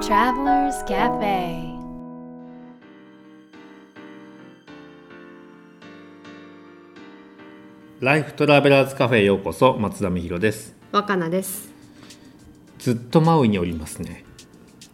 [0.00, 1.76] Travelers Cafe.
[8.00, 10.76] ライフトラベラーズカフェへようこそ松田美弘です。
[10.92, 11.72] 若菜です。
[12.78, 14.24] ずっとマウイにおりますね。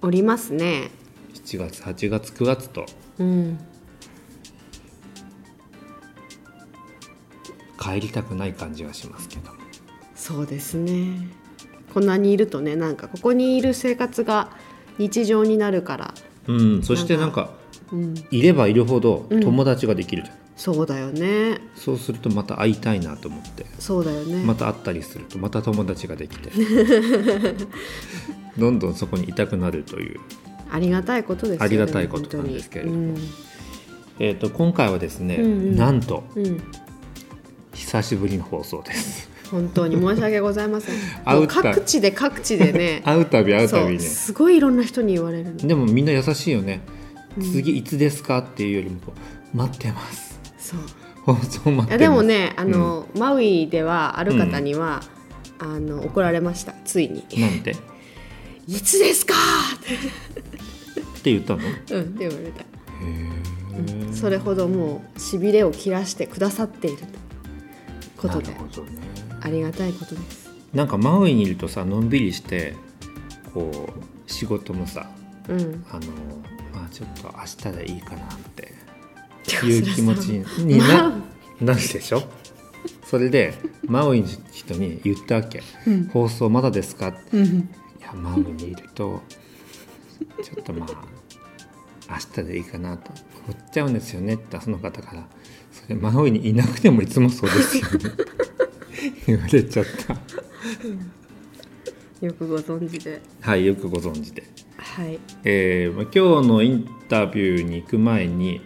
[0.00, 0.90] おりますね。
[1.34, 2.86] 7月8月9月と。
[3.18, 3.58] うん。
[7.78, 9.50] 帰りたくない感じがしますけど。
[10.14, 11.28] そうですね。
[11.92, 14.50] こんなにいるとねなんかここにいる生活が
[14.98, 16.14] 日常になるから。
[16.46, 17.50] うんそしてなんか。
[17.92, 18.14] うん。
[18.30, 21.58] いればいるほど友達ができるじゃん、そうだよね。
[21.74, 23.66] そうするとまた会いたいなと思って。
[23.78, 26.50] そうだよね、また会ったりするとまた友達ができて。
[28.58, 30.20] どんどんそこにいたくなるという、
[30.70, 33.14] ありがたいことですよねありがたいことなんですけれども。
[33.14, 33.16] 本
[34.20, 35.76] えー、と今回はですね、うんうん。
[35.76, 36.62] なんとうん。
[37.74, 39.94] 久しぶりの放送です本当に。
[39.94, 40.96] 申し訳ございません。
[41.46, 43.02] 各地で各地でね。
[43.06, 45.54] 会うたび会うたびねすごいいろんな人に言われる。
[45.54, 46.80] のでもみんな優しいよね、
[47.40, 48.98] 次いつですかっていうよりも
[49.54, 50.40] 待ってます。
[50.58, 50.80] そう。
[51.22, 55.02] 放送待ってでもねあの、マウイではある方には、
[55.60, 56.74] あの怒られました。
[56.84, 57.24] ついに。
[57.38, 57.70] なんて？
[57.70, 57.76] っ
[58.66, 59.34] 「いつですか!」
[59.78, 61.62] ってて言ったの？
[61.62, 62.64] へ うんって言われた。
[64.10, 67.08] えそれほどもうしびれを切らしてくださっているという
[68.16, 68.46] ことで。
[68.46, 70.50] なるほどねありがたいことです。
[70.72, 72.74] なんかマウイにいるとさのんびりして
[73.52, 75.08] こう仕事もさ
[75.48, 75.84] うん。
[75.90, 76.00] あの
[76.74, 78.72] まあちょっと明日でいいかなって
[79.66, 80.26] いう気持ち
[80.62, 82.22] にマなウなるでしょ？
[83.04, 83.54] それで
[83.86, 86.06] マウイの人に言ったわけ「うん。
[86.08, 87.44] 放送まだですか?」うん。
[87.44, 89.22] いやマウイにいると
[90.42, 91.04] ちょっとまあ
[92.10, 93.10] 明日でいいかなと。
[93.46, 95.26] 思っちゃうんですよねってその方から
[95.70, 98.10] 「それマウイにいなくてもいつもそうですよね」
[99.26, 100.16] 言われちゃった。
[102.24, 103.20] よくご存知で。
[103.40, 104.44] はいよくご存知で、
[104.76, 105.18] はい。
[105.44, 108.60] えーまあ今日のインタビューに行く前に、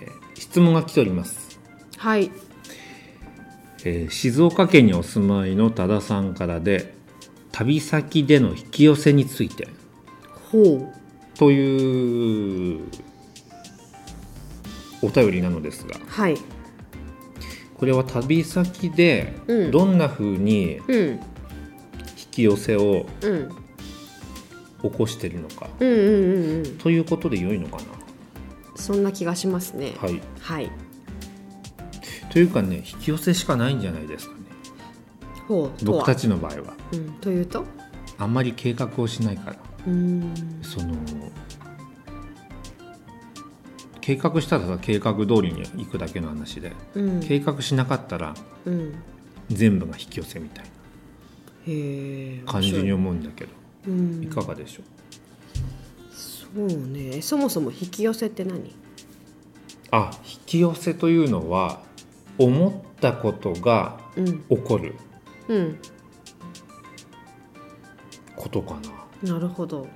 [0.00, 1.58] えー質問が来ております、
[1.96, 2.30] はい。
[3.84, 6.94] えー静岡県にお住まいの多田さんからで
[7.52, 9.68] 旅先での引き寄せについて。
[10.50, 10.92] ほ
[11.36, 12.80] という
[15.02, 15.96] お便りなのですが。
[15.96, 16.36] うはい
[17.78, 19.70] これは旅先でうん。
[19.70, 21.20] どんな風にうん引
[22.30, 23.48] き寄せをうん。
[24.82, 26.02] 起こしているのかうんうんう
[26.62, 26.78] んうん。
[26.78, 27.78] ということで良いのか
[28.76, 29.92] そんな気がしますね。
[29.92, 30.20] なはい。
[30.40, 30.70] はい。
[32.30, 34.40] というかね引き寄せしかないんじゃないですかね。
[35.48, 35.84] ほう。
[35.84, 36.74] 僕たちの場合は。
[36.92, 37.12] うん。
[37.14, 37.64] というと？
[38.18, 39.56] あんまり計画をしないから。
[39.86, 40.34] うん。
[40.62, 40.94] その
[44.06, 47.20] 計画したらさ計画通りに行くだけの話でうん。
[47.20, 48.34] 計画しなかったら
[48.66, 48.94] うん。
[49.48, 50.64] 全部が引き寄せみたい
[52.44, 53.50] な感じに思うんだけど
[53.88, 54.22] うん。
[54.22, 54.84] いかがでしょう？
[56.12, 57.22] そうね。
[57.22, 58.74] そもそも引き寄せって何？
[59.90, 61.80] あ引き寄せというのは
[62.36, 64.40] 思ったことがうん。
[64.40, 64.96] 起こる
[65.48, 65.78] うん。
[68.36, 68.78] ことか
[69.22, 69.32] な。
[69.32, 69.88] なるほど。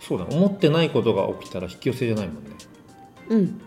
[0.00, 2.49] そうだ思ってないことが起きたら引き寄せじゃないもんね
[3.30, 3.60] うん。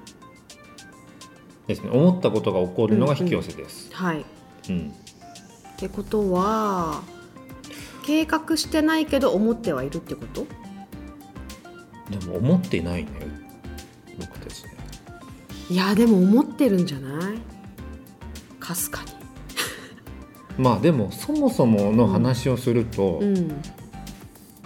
[1.68, 1.90] ですね。
[1.92, 4.26] 思ったことが起こるのが引き寄せです、はい。
[4.70, 4.90] うん。
[4.90, 7.02] ってことは
[8.06, 10.46] 計画してないけど思ってはいるってこと？
[12.10, 13.12] でも思っていないね
[14.20, 14.76] 僕たちね。
[15.70, 17.38] いやでも思ってるんじゃない？
[18.60, 19.12] かすかに。
[20.62, 23.62] まあでもそもそもの話をすると、うん。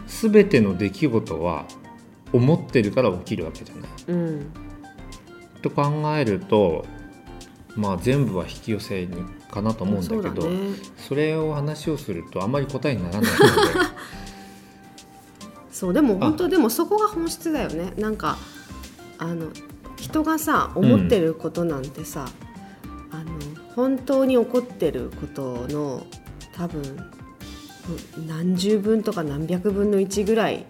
[0.08, 1.66] 全ての出来事は
[2.34, 3.90] 思ってるから起きるわけじゃない。
[4.08, 4.52] うん
[5.70, 6.86] と考えると
[7.76, 10.76] まあ全部は引き寄せにかなと思うんだけどそね。
[11.16, 13.44] れを話をするとあまり答えにならないので。
[15.72, 17.94] そうでも本当でもそこが本質だよね。
[17.98, 18.40] なんか
[19.20, 19.50] あの
[19.96, 22.26] 人がさ思ってることなんてさ、
[23.12, 23.26] あの
[23.76, 26.04] 本当に起こってることの
[26.56, 26.82] 多分
[28.18, 30.66] うん何十分とか何百分の1ぐらい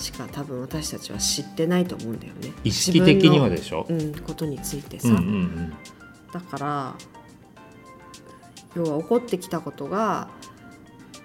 [0.00, 2.52] しか多分私たちは知ってないと思うんだよね。
[2.64, 3.84] 意識的にはでししょ。
[3.88, 5.72] うん、ことについてさ、うんうんうん。
[6.32, 6.94] だから
[8.74, 10.30] 要は起こってきたことが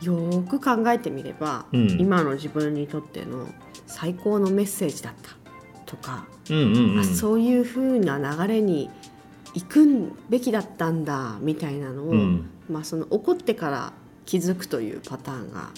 [0.01, 2.01] よーく考えてみれば、うん。
[2.01, 3.48] 今の自分にとっての
[3.88, 5.31] 最高のメッセージだった。
[5.86, 7.00] とか、うんうんうん。
[7.00, 8.89] あそういう風な流れに
[9.54, 12.50] 行くべきだったんだみたいなのを、うん。
[12.69, 13.94] まあ、その起こってから
[14.25, 15.69] 気づくというパターンが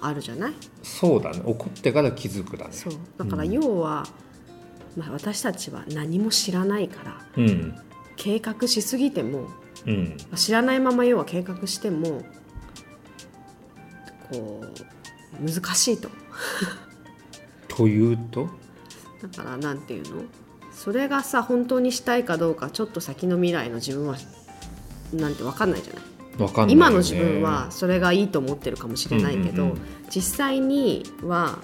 [0.00, 0.52] ああるじゃない？
[0.82, 1.40] そうだね。
[1.44, 2.72] 怒ってから気づくだね。
[2.72, 2.92] そう。
[3.18, 4.06] だからうん要は、
[4.96, 7.74] まあ、私たちは何も知らないからうん。
[8.16, 9.48] 計画しすぎても
[9.86, 10.16] うん。
[10.36, 12.22] 知らないまま要は計画しても
[14.30, 16.08] こう難しいと。
[17.68, 18.48] というと？
[19.22, 20.22] だからなんていうの？
[20.72, 24.16] それがさ本当にしたいかどうかちょっと先の未来の自分は
[25.12, 26.02] なんて分かんないじゃない？
[26.38, 26.72] ね。
[26.72, 29.80] 今の自分はそれがいいと思ってるかもしれないけど、うんうんうん。
[30.08, 31.58] 実際には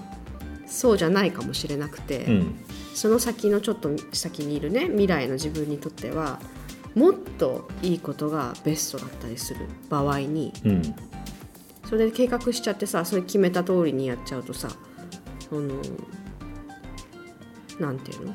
[0.67, 2.65] そうじゃないかもしれなくて、うん。
[2.95, 6.41] その先のちょっと先にいるね未来の自分にとっては
[6.95, 10.83] もっといいことがベストだったりする場合にうん。
[11.89, 14.69] それで計画しちゃってさそれ決めた通りにやっちゃうとさ
[15.49, 15.75] その
[17.79, 18.35] なんていうの？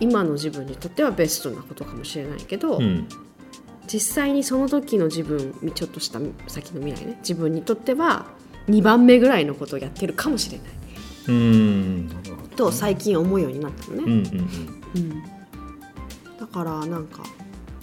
[0.00, 3.08] 今の自分にとってはベストなことかもしれないけど、うん
[3.92, 8.26] 実際にその時の自分ちょっとした先の未来ね自分にとっては
[8.68, 10.66] 2番目ぐらいのことをやってるかもしれない。
[11.26, 12.10] うん
[12.56, 14.22] と最近思うようになったのね、うんうんうん。
[14.96, 15.22] うん
[16.38, 17.22] だからなんか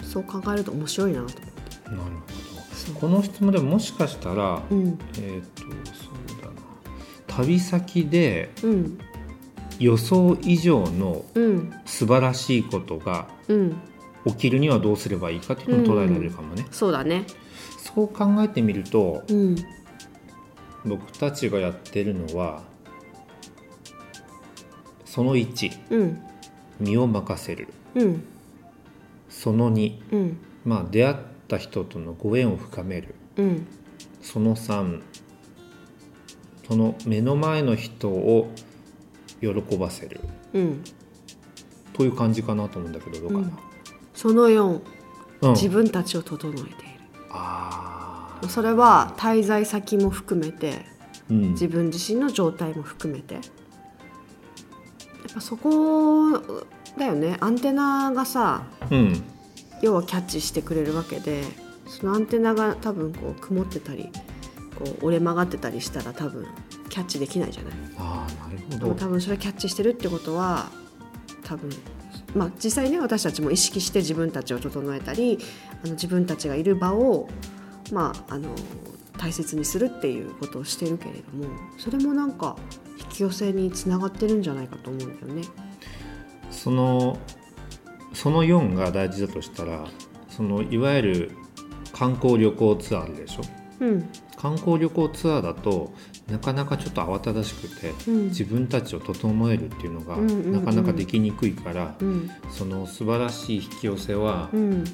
[0.02, 1.40] そう考えると面白いなと思って。
[1.90, 3.00] なるほど。
[3.00, 4.98] この質問でももしかしたら、うん。
[5.18, 6.52] えっ、とそうだな。
[7.26, 8.98] 旅先でうん。
[9.78, 11.72] 予想以上のうん。
[11.84, 13.76] 素晴らしいことがうん
[14.26, 17.24] 起きるにはどうすればいいかっていうのを捉えられるかもね、そうだね。
[17.78, 19.56] そう考えてみるとうん。
[20.84, 22.62] 僕たちがやってるのは
[25.04, 26.22] その1うん。
[26.80, 27.68] 身を任せる。
[27.94, 28.24] うん。
[29.28, 30.38] その2うん。
[30.64, 31.16] まあ出会っ
[31.48, 33.14] た人とのご縁を深める。
[33.36, 33.66] うん。
[34.20, 35.02] その3
[36.66, 38.50] その目の前の人を
[39.40, 40.20] 喜ばせる。
[40.54, 40.84] うん。
[41.92, 43.58] という感じかなと思うんだけどどうかな、
[44.22, 44.80] その4
[45.40, 45.50] うん。
[45.50, 46.76] 自分たちを整えている。
[47.30, 50.86] ああそれは滞在先も含めて
[51.28, 51.50] うん。
[51.54, 53.34] 自分自身の状態も含めて。
[53.34, 53.42] やっ
[55.34, 56.38] ぱそこ
[56.96, 57.36] だよね。
[57.40, 59.22] アンテナがさうん。
[59.82, 61.42] 要はキャッチしてくれるわけで
[61.88, 64.08] そのアンテナが多分こう曇ってたり
[64.78, 66.46] こう折れ曲がってたりしたら多分
[66.88, 67.72] キャッチできないじゃない。
[67.98, 68.94] ああなるほど。
[68.94, 70.70] 多分それキャッチしてるってことは
[71.42, 71.70] 多分
[72.34, 75.38] まあ実際ね私たちも意識して自分たちを整えたり
[75.84, 77.28] あの自分たちがいる場を
[77.92, 78.48] まああの
[79.18, 81.46] 大切にするっていうことをしてるけれども
[81.78, 82.56] それもなんか
[82.98, 85.42] 引き寄せにつながってるんじゃないかと思うんだよね。
[86.50, 87.18] その
[88.14, 89.86] その4が大事だとしたら
[90.28, 91.30] そのいわゆる
[91.92, 93.42] 観光旅行ツアーでしょ？
[93.80, 95.92] うん観光旅行ツアーだと
[96.32, 98.24] なかなかちょっと慌ただしくて、うん。
[98.28, 102.30] 自分たちを整えるっていうのがなかなかできにくいから、うん。
[102.50, 104.84] その素晴らしい引き寄せは、うん。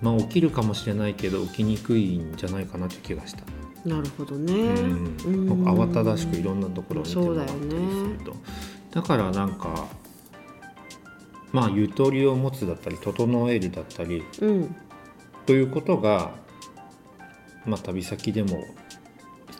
[0.00, 3.44] まあ、起きるかもしれないけど起きにくいんじゃないかなって気がした、
[3.84, 4.52] なるほどね。
[4.52, 5.16] うん。
[5.24, 5.68] うん。
[5.68, 8.36] 慌ただしくいろんなところを見てもらったりすねると。
[8.92, 9.88] だからなんか
[11.52, 14.76] まあゆとりを持つだったり整えるだったりうん。
[15.46, 16.30] ということが、
[17.66, 18.64] まあ、旅先でも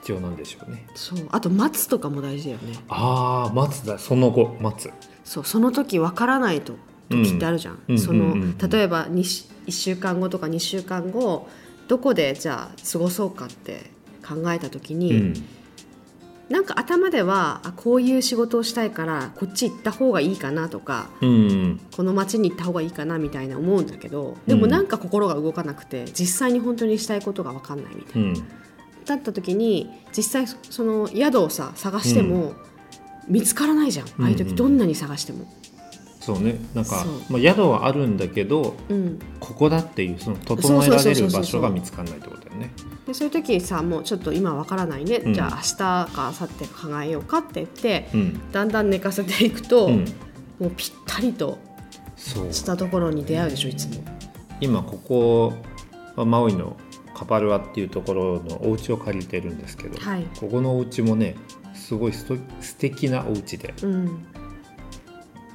[0.05, 0.87] 必要なんでしょうね。
[0.95, 1.27] そう。
[1.31, 2.79] あと待つとかも大事だよね。
[2.89, 3.99] ああ待つだ。
[3.99, 4.91] その後待つ。
[5.25, 5.45] そう。
[5.47, 6.75] その時わからないと
[7.09, 11.49] 時ってあるじゃん、うんそのうんうんうん例えば 1, 週間後とか2週間後
[11.89, 13.91] どこでじゃあ過ごそうかって
[14.27, 15.35] 考えた時に、うん。
[16.51, 24.71] なんか頭ではあこういう仕事をしたいからこっち行った方がいいかなとかうんこの町に行った方がいいかなみたいな思うんだけどでもうん。
[24.71, 28.29] なんか心が動かなくて実際に本当にしたいことが分かんないみたいな。
[28.29, 28.45] うん
[29.05, 32.53] だった時に実際その宿をさ探しても
[33.29, 35.47] 見つからないじゃん、ああいう時どんなに探しても。
[36.21, 36.57] そうね。
[36.73, 42.71] なんかまあ、宿はあるんだけどうん、ここだっていうその整えられる場所が見つかんないってことだよね。
[43.07, 45.35] でそういう時さもうちょっと今わからないね、うん。
[45.35, 50.05] じゃあ明日か明後日か考えようかって言ってうん、だんだん寝かせていくと、うん、
[50.59, 51.59] もうぴったりと
[52.17, 52.53] そう。
[52.53, 54.03] したところに出会うでしょいつも。
[54.61, 55.53] 今ここ
[56.17, 56.77] はマウイの
[57.15, 60.27] カパルアっていうところのお家を借りてるんですけど、はい。
[60.39, 61.37] ここのお家もね
[61.75, 64.27] すごいすと素敵なお家でうん。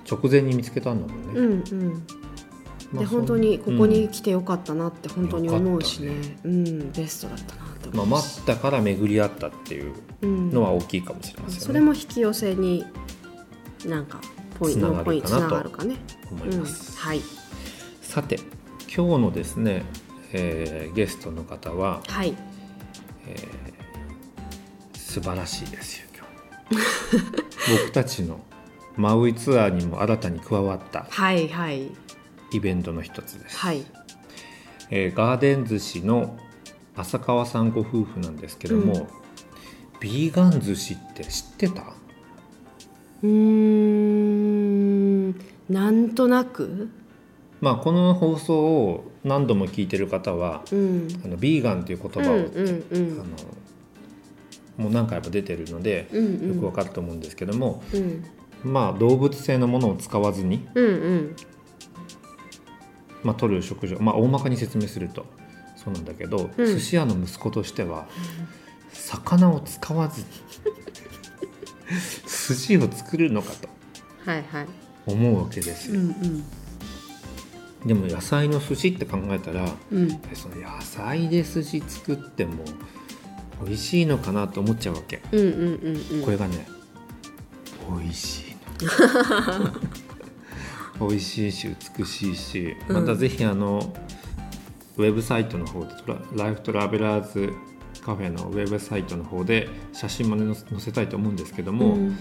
[0.10, 1.89] 直前に見つけたんだもんね、うんうん。
[2.92, 3.89] まあで本当にここうん。
[3.89, 6.13] に来てよかったなって本当に思うしね,、
[6.44, 7.62] うんベストだったな
[7.92, 10.51] とまあ、待ったから巡り合ったっていううん。
[10.51, 12.86] のは大きいかもしれませんね、それも引き寄せに
[13.86, 14.20] なんか
[14.60, 15.98] ポイントがるかね。
[16.32, 17.22] 思います、うん、はい。
[18.01, 18.39] さて
[18.94, 19.86] 今日のですね、
[20.34, 22.36] えーゲストの方は、はい。
[23.28, 23.48] えー
[24.94, 26.24] 素晴らしいですよ今
[26.80, 26.86] 日。
[27.82, 28.40] 僕たちの
[28.96, 31.90] マウイツアーにも新たに加わったはいはい。
[32.52, 33.84] イベントの一つです、はい。
[34.92, 36.38] えーガーデン寿司の
[36.96, 39.08] 浅川さんご夫婦なんですけども、うん。
[40.00, 41.82] ビーガン寿司って知ってた？
[43.24, 45.30] うーん。
[45.70, 46.90] なんとなく？
[47.62, 51.08] まあこの放送を何度も聞いてる方はうん。
[51.24, 53.20] あのビーガンという言葉を、うんうんうん。
[53.20, 53.26] あの
[54.78, 56.56] もう何回やっぱ出てるので、うんうん。
[56.56, 58.26] よくわかると思うんですけどもうん。
[58.64, 61.36] まあ動物性のものを使わずに、うんうん。
[63.24, 65.26] まあ、取る食事を、まあ、大まかに説明すると
[65.76, 66.66] そうなんだけど、うん。
[66.66, 68.08] 寿司屋の息子としては
[68.92, 70.28] 魚を使わずに
[72.28, 73.70] 寿司を作るのかと
[75.06, 76.00] 思うわけですよ。
[76.00, 76.44] ん
[77.86, 80.12] でも野菜の寿司って考えたらうん。
[80.12, 82.64] えその野菜で寿司作っても
[83.64, 85.22] 美味しいのかなと思っちゃうわけ。
[85.32, 85.54] うんうんう
[85.92, 86.24] んうん。
[86.24, 86.68] これがね
[87.90, 88.56] 美味しい
[91.00, 91.08] の。
[91.08, 93.94] 美味しいし美しいしまたぜひあの、
[94.98, 97.54] ウェブサイトの方でトラライフトラベラーズ
[98.02, 102.18] カフェのウェブサイトの方で写真まで載せ載せたいと思うんですけども、うん。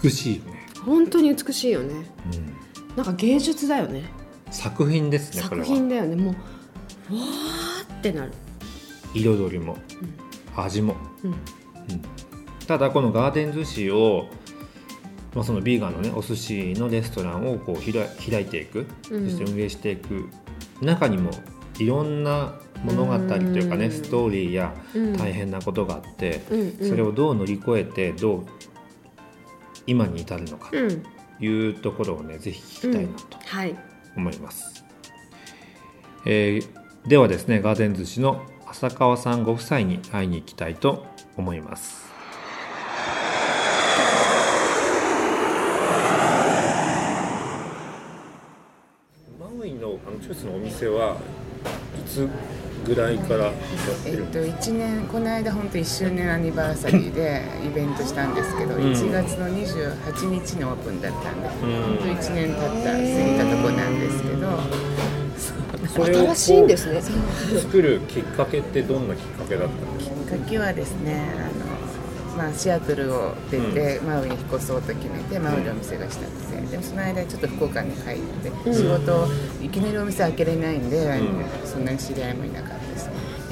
[0.00, 1.94] 美しいよね、本当に美しいよね。
[2.32, 4.04] うんなんか芸術だよね。
[4.50, 6.16] 作品ですね作品だよね。
[6.16, 6.34] も
[7.10, 8.32] うわーってなる。
[9.14, 9.76] 彩りも、
[10.56, 10.96] 味も。
[11.24, 11.34] うん。
[12.66, 14.28] ただこのガーデン寿司を、
[15.34, 19.30] まあ、そのビーガンのねお寿司のレストランをこう開開いていく、うん。
[19.30, 20.28] そして運営していく
[20.80, 21.30] 中にも
[21.78, 23.92] いろんな物語というかね、うん。
[23.92, 25.16] ストーリーやうん。
[25.16, 26.60] 大変なことがあって、うん。
[26.80, 26.88] うん。
[26.88, 28.46] それをどう乗り越えてどう
[29.86, 30.70] 今に至るのか
[31.42, 33.76] いうところをねぜひ聞きたいなとはい。
[34.16, 34.84] 思います、
[36.26, 41.04] えーではですねガーデン寿司の浅川さんご夫妻に会いに行きたいと
[41.36, 42.12] 思います。
[49.38, 51.16] マウイのあのチョイスのお店は
[51.98, 52.28] いつ
[52.84, 53.54] ぐらいからやっ
[54.04, 58.92] てえっと、るんです1年この間本当1周年アニバーサリーでイベントしたんですけど、うん。
[58.92, 61.50] 1月の28日にオープンだったんで、ん。
[61.50, 64.58] 本当1年経った過ぎたとこなんですけど、
[65.88, 67.00] それをしいんですね。
[67.60, 71.61] 作るきっかけってどんなきっかけだったんですかきっかけはですねあの、
[72.36, 76.60] まあ、シアトルを出て、マウイに引っ越そうと決めてマウイでお店がしたくて。
[76.70, 78.16] でもその間ちょっと福岡に帰っ
[78.64, 79.26] て、仕事を
[79.60, 81.20] いきなりお店開けれないんで、
[81.64, 82.81] そんなに知り合いもいなかった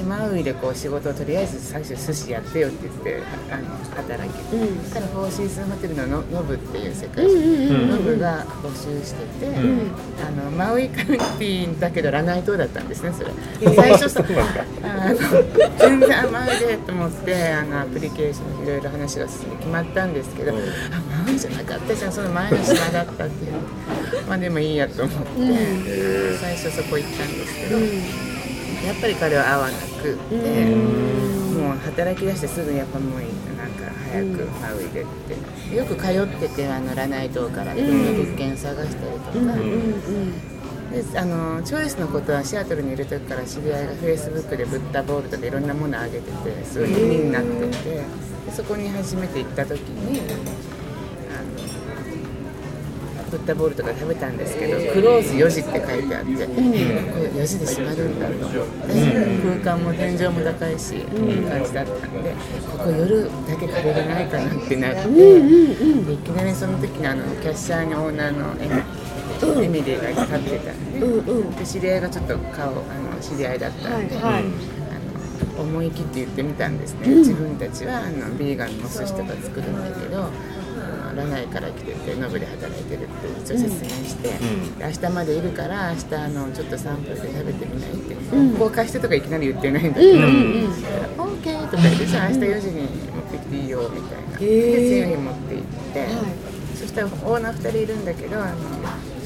[0.03, 3.65] マウイでこう仕事をとりあえず最初寿司やってよって言ってあの
[3.95, 4.83] 働きて、うん。
[4.83, 7.89] そしたらフォーシーズンホテルのノノブっていう世界うんうんうん。
[7.91, 9.91] ノブが募集してて、ん。
[10.25, 13.31] あのマウイカウンティーだけどラナイ島だったんですねそれ。
[13.75, 14.23] 最初さ
[14.83, 15.15] あの
[15.77, 20.55] 全然あマウイでと思ってあのアプリケーションいろいろ話が進んで決まったんですけど、あ
[21.25, 23.51] マウイじゃなかったじゃんその前の島だったっていう。
[24.27, 27.79] まあでもいいやと思って、最初そこ行ったんですけど、
[28.85, 30.35] やっぱり彼は合わなくって、
[31.55, 35.75] もう働き出してすぐやっぱもういいなんか早くマウイでって。
[35.75, 39.55] よく通っててあのラナイ島から物件探したりとか。
[40.91, 48.03] であのチョイスのことはシアトルにいる時から知り合いがフェイスブックでブッダボールとかいろんなものをあげててすごい気になっててで
[48.51, 50.19] そこに初めて行った時に
[53.55, 62.33] ボールとか食べたんですけどクローズ4時って書いてあって、これ4時で閉まるんだと思って、空間も天井も高いし、いい感じだったんで
[62.71, 74.15] ここ夜だけ借りれないかなってなって、でいきなりその時にあのキャッシャーにオーナーのエミエミリーが立ってたんで,、で知り合いがちょっと顔あの知り合いだったんで。
[74.17, 74.81] はいはい。
[75.61, 80.29] 思い切って言ってみたんですね、自分たちはあのビーガンのお寿司とか作るんだけど
[81.11, 84.35] あのラナイから来ててノブで働いてるって一応説明して、で
[84.79, 88.15] 明日までいるから明日あのちょっとサンプルで食べてみないって、
[88.57, 96.07] こう貸してとかいきなり言ってないんだけど、オーケーとか言ってじゃあ明日4時に持ってきていいよみたいな、で次の日持って行って、
[96.75, 98.55] そしたらオーナー2人いるんだけどあの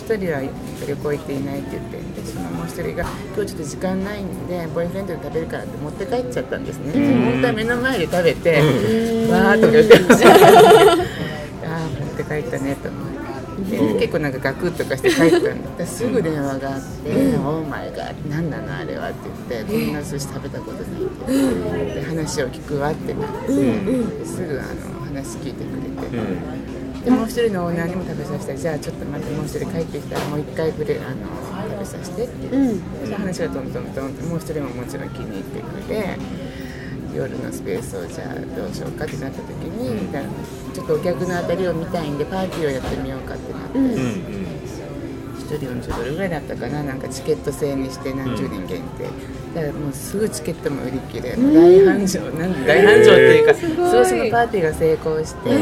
[0.06, 0.42] 1人は
[0.88, 6.94] 旅行行っていないって言ってでそのもう1人が今日ちょっと時間ないんでボーイフレンドで食べるからって持って帰っちゃったんですね、
[7.32, 8.60] 本当は目の前で食べて、
[9.32, 11.15] わーっとか言ってました
[12.16, 13.26] って帰ったねと思って。
[13.56, 15.78] で結構なんかガクッとかして帰ったんだ。
[15.78, 21.04] で すぐ電話があって「オーマイガー何なのあれは」って言って「こんな寿司食べたことない」
[21.88, 26.66] ってで話を聞くわってなって、ですぐあの話聞いてくれて。
[27.06, 36.18] でもう一人のオーナーにも食べさせてじゃあちょっと待ってもう一人帰ってきたらもう一回くれあの食べさせてって言って、そしたら話がトントントンってもう一人ももちろん気に入ってくれて
[37.16, 40.24] 夜のスペースをじゃあどうしようかってなった時に、じゃあ
[40.76, 43.80] ちょっとお客の当たりを見たいんでパーティーをやってみようかってなって。
[45.46, 46.84] 1人40ドルぐらいだったかな。
[46.84, 49.04] なんかチケット制にして何十人限定、
[49.54, 54.06] だからもうすぐチケットも売り切れ、もう大繁盛なん大繁盛っていうかすごい。
[54.06, 55.62] そのパーティーが成功して、でも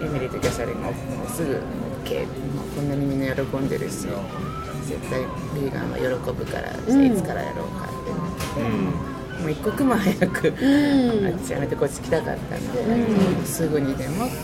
[0.00, 1.60] エミリーとキャサリンももうすぐ
[2.04, 2.26] OK
[2.56, 5.20] もうこんなにみんな喜んでるし絶対
[5.54, 11.26] ビーガンは喜ぶからじゃあいつからやろうかってなって、もう一刻も早く、うん。
[11.26, 13.44] あっちやめてこっち来たかったんで、うん。
[13.44, 14.40] すぐにでもってい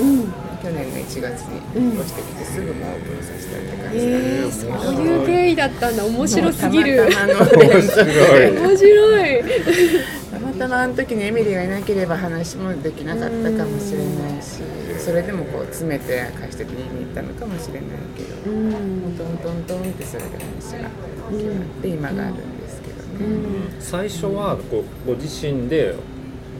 [0.00, 0.02] う。
[0.02, 0.18] うん。
[0.18, 1.58] ので去年の1月に
[1.98, 6.04] 越してきてすぐもうオープンさせたって感じなんえー、そういう経緯だったんだ。
[6.04, 7.04] 面白すぎる。
[7.04, 7.10] 面
[8.76, 9.42] 白い。
[10.32, 14.62] たまたまあの時にエミリーがいなければ話もできなかったかもしれないし
[14.98, 17.82] それでもこう詰めて貸してくれに行ったのかもしれない
[18.16, 18.72] けどうん。
[19.18, 20.88] トントントンってそれで話が
[21.30, 22.32] 決まって今がある。
[22.32, 22.42] んで。
[23.80, 25.94] 最初はこうご自身で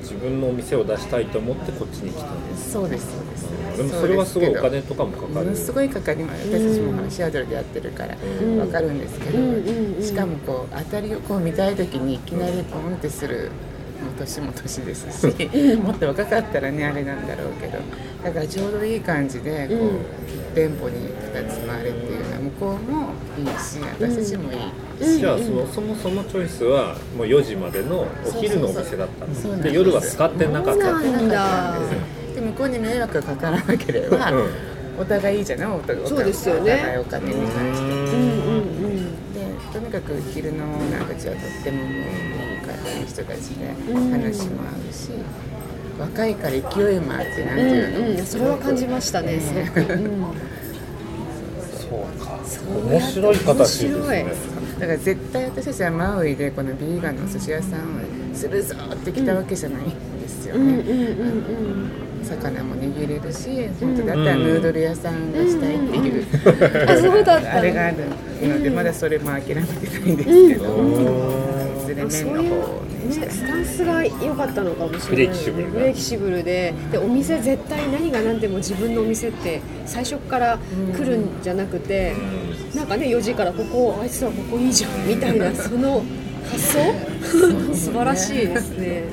[0.03, 2.73] 自分のお店を出したいと思ってこっちに来たんです。
[2.73, 3.77] そうですそうです。
[3.77, 5.33] でもそれはすごいお金とかもかかる。
[5.33, 6.49] ものすごいかかります。
[6.51, 8.59] 私たちもシアトルでやってるからん。
[8.59, 10.03] わかるんですけど、うんうんうん。
[10.03, 13.51] しかもこう当たりをこう見たい時にいきなりポンってする
[14.03, 15.27] もう年も年ですし
[15.79, 17.79] もっと若かったらねあれなんだろうけど。
[18.25, 19.99] だからちょうどいい感じでこう、うん。
[20.55, 24.57] 店舗に2つ回れっていうのは向こうもいいし私たちもい
[25.01, 29.61] いし、じゃあそのそもそもチョイスはもう4時までのお昼のお店だったん。
[29.61, 30.85] で夜は使ってなかった。
[30.85, 31.79] そうなんだ。
[32.35, 34.49] で向こうに迷惑がかからなければ、うん。
[35.01, 35.69] お互いいいじゃない？
[35.69, 36.75] お互いそうですよね。
[36.75, 37.87] お互いお金に関して。
[37.87, 39.35] うんうん。
[39.35, 39.41] で
[39.73, 42.01] とにかく昼のなんかちはとってももういい
[42.61, 45.11] 方いい人たちで話も合うし、
[45.99, 48.27] 若いから勢いもあってなんていうの、うんうん。
[48.27, 49.41] それは感じましたね。
[49.41, 50.25] すごく、うん、
[52.45, 54.33] そうか面白い形です面ね
[54.79, 60.83] だから絶対私たちはマウイでこのビーガンのお寿司屋さんをするぞって来たわけじゃないんですよね、
[62.25, 67.97] 魚も握れるし本当だったらヌードル屋さんがしたいっていう、うんあそうだったあれがある
[68.43, 68.63] の。
[68.63, 71.52] でまだそれも諦めてないんですけど、
[72.11, 75.71] そう麺う、ねね、スタンスが良かったのかもしれないフレキシブルな。
[75.73, 76.75] フレキシブルで。
[76.91, 80.59] でお店絶対何が何でも自分のお店って最初から
[80.95, 82.15] 来るんじゃなくて、
[82.75, 86.05] なんかね4時からここあいつらここいいじゃんみたいな その
[86.51, 86.79] 発想？
[87.75, 89.05] 素晴らしいですね。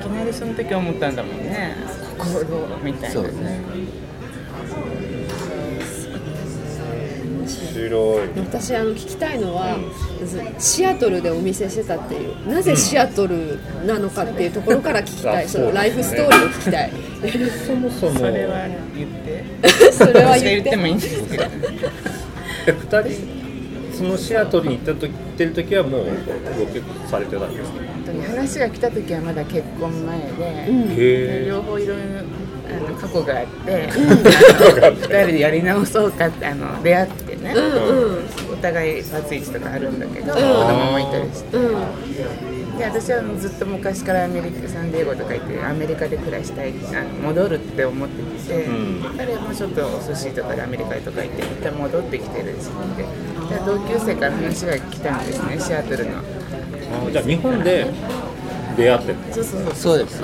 [0.00, 1.76] いきなりその時思ったんだもんね。
[2.18, 2.66] 心。
[2.82, 4.07] みたいなね
[8.36, 9.76] 私あの聞きたいのは、
[10.58, 12.48] シアトルでお店してたっていう。
[12.48, 15.48] なぜシアトルなのかっていうところから聞きたい、うん。
[15.50, 16.92] そのライフストーリーを聞きたい。
[17.66, 18.18] そもそも。
[18.18, 19.44] それは言って。
[19.92, 20.76] それは言って。
[20.76, 21.44] もいいんですけど
[22.66, 23.38] え二人？
[23.96, 26.04] そのシアトルに行った時行ってる時はもう
[26.56, 27.78] ご結婚されてたんですか？
[28.38, 30.24] 話が来た時はまだ結婚前で、
[30.70, 30.86] うん。
[30.96, 32.02] へ両方いろいろ
[32.70, 38.52] あの過去があって、あの 二人でやり直そうかってあの出会ってね、うんうん。
[38.52, 41.56] お互いバツイチとかあるんだけど、子供もいたりして。
[41.56, 42.78] うん。
[42.78, 49.16] で私はずっと昔からアメリカサンディエゴとか行ってアメリカで暮らしたいあの戻るって思ってて、うん。
[49.16, 56.18] 彼はもうちょっとお寿司とかでアメリカとか行って一旦戻ってきてる時期でで同級生から話が来たんですねシアトルの。
[56.18, 57.86] あじゃあ日本で
[58.78, 59.98] 出会ってたそうそうそうそう。
[59.98, 60.20] です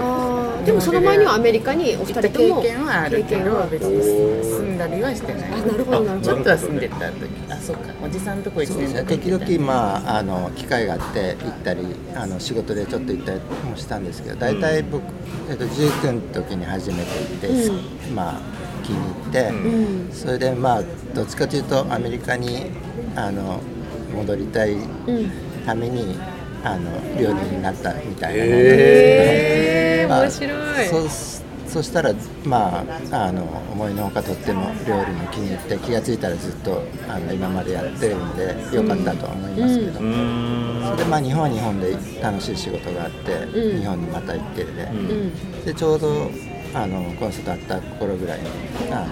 [0.64, 3.16] でもその前にはアメリカにお二行った人とも経験はある。
[3.18, 4.02] け経験はど別に
[4.44, 6.30] 住んだりはしてないあなるほどなるほど。
[6.30, 7.30] ちょっとは住んでた時。
[7.50, 7.82] あそうか。
[8.02, 9.00] おじさんとこ1そうで年だ。
[9.00, 11.82] すね時々まああの機会があって行ったり
[12.14, 15.02] あの仕事でちょっと行ったりもしたんですけど大体僕、
[15.50, 17.70] えっと、19の時に初めて行っ
[18.08, 18.40] て、まあ
[18.84, 20.12] 気に入って、うん。
[20.12, 20.82] それでまあ
[21.14, 22.66] どっちかというとアメリカに
[23.16, 23.60] あの
[24.14, 25.30] 戻りたいうん。
[25.66, 26.18] ために
[26.64, 30.48] あの料理になったみたいなものへーまあ面白
[30.82, 31.08] い。
[31.68, 40.84] そしたらまああの思いのほかとっても料理も気に入って気がついたらずっとあの今までやってるんでよかったとは思いますけど、うーん。
[40.84, 43.80] それでまあ日本は日本で楽しい仕事があって、うん。
[43.80, 45.64] 日本にまた行ってで、うん。
[45.64, 46.30] でちょうど
[46.74, 48.46] あのコンサートあった頃ぐらいに
[48.92, 49.06] あの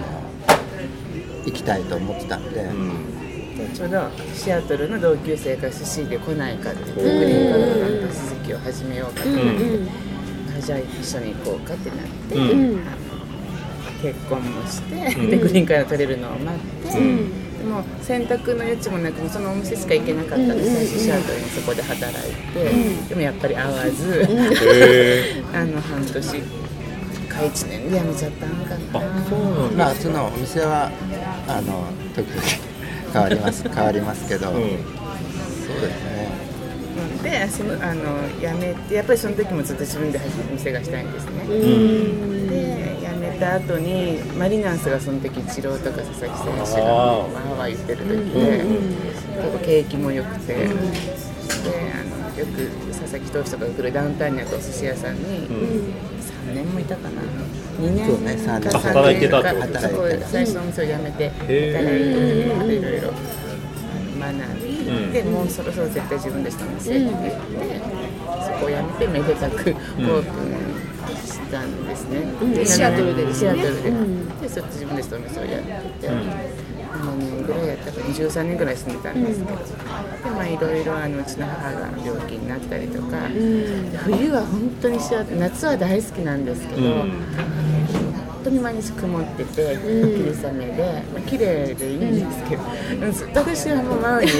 [1.45, 2.69] 行きたいと思ってたんで、で
[3.75, 9.87] ちょうどシアトルの同級生が寿司で来ないかって言ってグリーンカードの手続きを始めようかってうんなって、うん。
[10.57, 12.83] あじゃあ一緒に行こうかってなって、うん。
[14.01, 17.57] 結婚もして、でグリーンカード取れるのを待って、ん。
[17.59, 24.27] でも選択の余地もなくもうそのお店しか行けなかったんで、うん最初シアトルにそこで働いて、でもやっぱり合わず、
[25.53, 26.41] あの半年
[27.29, 29.19] か1年で辞めちゃったのかな。
[29.19, 29.85] あそうなんだ。
[29.85, 30.91] まあそのお店は
[31.47, 31.85] あの
[32.15, 32.72] 時々
[33.13, 34.55] 変わります変わりますけど、うん。
[34.55, 36.29] そうですね。
[37.17, 38.01] うんでそのあの
[38.39, 40.19] 辞めてやっぱりその時もずっと自分で
[40.51, 42.49] 店がしたいんですね、うん。
[42.49, 47.33] で辞めた後にマリナンスがその時イチローとか佐々木選手がわー。
[47.57, 56.12] わー言ってる時で、結構景気も良くて、であのよく佐々木投手とかが来るダウンタウンにあったお寿司屋さんに3
[56.53, 57.21] 年もいたかな。
[57.79, 63.13] 2年そうね三年か働いてたってことそこで最初のお店を辞めて働いてまたいろいろ
[64.19, 65.11] 学び、うん。
[65.11, 72.53] でもうそろそろ絶対自分でしたお店って言って、そこを辞めてめでたくオープンしたんですね、うん。
[72.53, 76.72] でシアトルでシアトルで,、うんでそっち自分でお店をやってて、7
[77.23, 77.91] 年ぐらいやった。
[77.91, 79.63] か13年ぐらい住んでたんですけど、で
[80.31, 87.11] まあいろいろあのうちの母が病気になったりとか、で冬は本当にシアトル夏は大好きなんですけど、うん。
[88.43, 92.63] 本当に毎日曇ってて霧雨で、まあ綺麗でいいんですけど、
[93.05, 94.31] うんずっと私はもうマウイに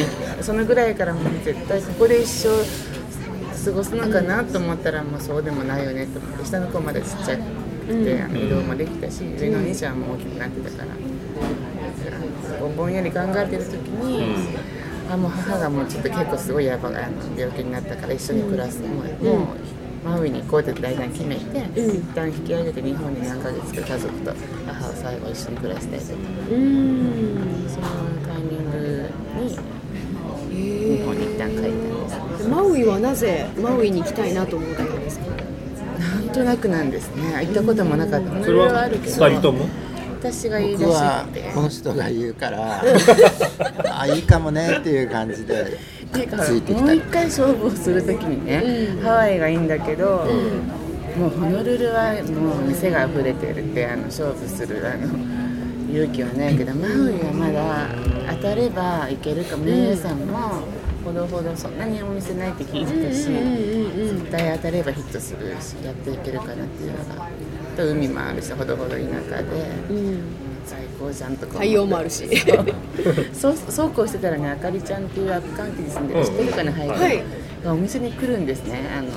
[0.42, 2.50] そのぐらいからもう絶対ここで一生
[3.66, 7.44] 過ごすのかなと思ったらもうそうでもないよねと思って下の子まだちっちゃく
[8.04, 10.88] て、あの移動もできたし上のお兄ちゃんも大きくなってたから。
[12.76, 14.36] ぼんやり考えてる時に、
[15.12, 16.98] あもう母がもうちょっと結構すごいやばあの
[17.38, 19.48] 病気になったから一緒に暮らす、もうもう
[20.06, 21.42] マウイに行こうって大体決めて、
[21.76, 24.34] 一旦引き上げて日本に何ヶ月か家族と
[24.68, 26.14] 母を最後一緒に暮らしたいとか
[26.52, 27.70] うん。
[27.70, 27.88] その
[28.28, 29.58] タイミングに
[30.50, 31.62] 日本に一旦帰っ
[32.10, 32.48] たんです。
[32.50, 35.26] マウイはなぜマウイに行きたいなと思ったんですか？
[36.00, 37.36] なんとなくなんですね。
[37.42, 38.44] 行ったこともなかった。
[38.44, 39.70] それはあるけど2人とも？
[40.32, 41.52] 私が言い出僕はしって。
[41.54, 42.82] この人が言うから
[44.00, 45.78] あいいかもねっていう感じで
[46.14, 46.82] ついてきた。
[46.82, 50.26] もう一回勝負をするときにね、ハワイがいいんだけど、
[51.18, 55.14] もうホノルルはもう店が溢れてるってあの勝負するあの
[55.92, 57.88] 勇気はないけどマウイはまだ
[58.36, 60.64] 当たればいけるかも皆さんも
[61.04, 67.28] ほどほどそんなにお店ないって聞いてたし、絶対当たればヒットするしやっていけるかなっていうのが
[67.76, 69.02] と海もあるしほどほど田舎
[69.44, 69.46] で、
[70.66, 72.28] 最高じゃんとか太陽もあるし。
[73.34, 73.56] そう。
[73.70, 77.24] そうこうしてたらねあかりちゃんっていうアップカウンティに住んでる知ってるかな、ハイドはい。
[77.64, 78.80] がお店に来るんですね。
[78.98, 79.08] あの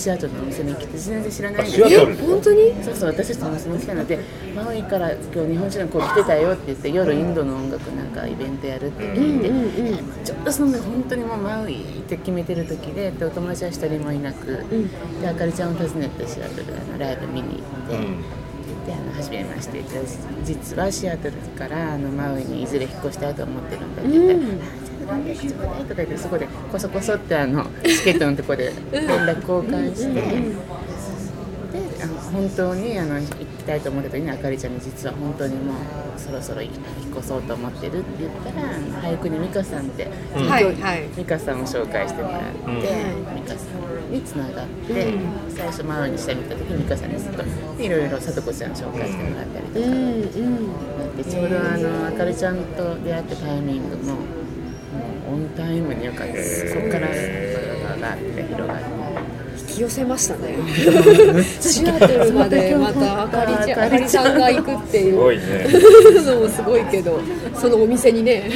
[0.00, 1.76] シアトルのお店に来て全然知らないんです。
[1.76, 2.12] シアトル。
[2.12, 2.74] え本当に？
[2.82, 4.18] そうそう私たちのお店に来たので
[4.56, 14.64] マウイから今日日本人の子来てたよって言って夜インドの音楽なんかイベントやるって聞いて、ちょっとその本当にもうマウイって決めてる時ででお友達は一人もいなく、
[15.20, 18.40] であかりちゃんを訪ねてシアトルあのライブ見に行って。
[18.86, 19.84] であの初めまして。
[20.42, 24.48] 実はシアトルからあのマウイにいずれ引っ越したいと思ってるんだって言って、あ
[24.86, 30.80] じゃあ連絡ちょうだいとか言ってそこでこそこそってあのチケットのとこで連絡交換して。
[31.70, 35.76] であの本当にあの行きたいと思ってた時にあかりちゃんに実は本当にもう
[36.18, 36.72] そろそろ引っ
[37.16, 38.68] 越そうと思ってるって言ったら
[39.02, 41.08] 俳句に美香さんって、はいはい。
[41.16, 42.48] 美香さんを紹介してもらって、
[43.36, 43.64] 美香さ
[44.10, 45.14] んにつながって、
[45.50, 47.44] 最初マウイに下見た時に美香さんにずっと
[47.78, 49.86] でいろいろさとこちゃん紹介してもらったりとか、
[51.16, 54.16] でちょうどあのあかりちゃんと出会ったタイミングも
[55.30, 58.84] オンタイムによかったですそこからガガって広がって。
[59.70, 60.56] 引き寄せましたね。
[61.60, 64.38] シアトルまでまたあかりちゃんあかりちゃん。
[64.38, 65.12] が行くっていう。
[65.12, 65.42] すごいね。
[66.26, 67.20] のもすごいけど
[67.54, 68.50] そのお店にね。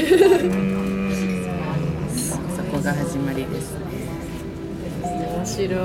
[2.54, 3.84] そこが始まりですね。
[5.02, 5.78] 面白い。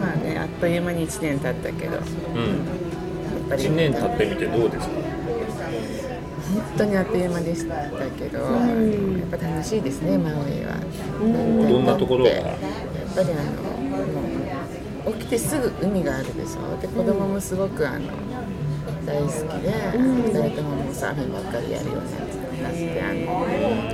[0.00, 2.06] まあね、あっという間に1年経ったけど、やっう
[2.38, 3.64] んぱり。
[3.64, 4.99] 1年経ってみてどうですか？
[6.52, 10.80] 本当にあっという間でしたけど、やっぱ楽しいですね、マウイは。
[11.20, 12.30] どんなところが？
[12.30, 12.44] やっ
[13.14, 16.76] ぱりあの、もう起きてすぐ海があるでしょ。
[16.80, 18.10] で、子供もすごくあの
[19.06, 19.32] 大好き
[19.62, 23.46] で、2人とももうサーフィンばっかりやるようになって、あの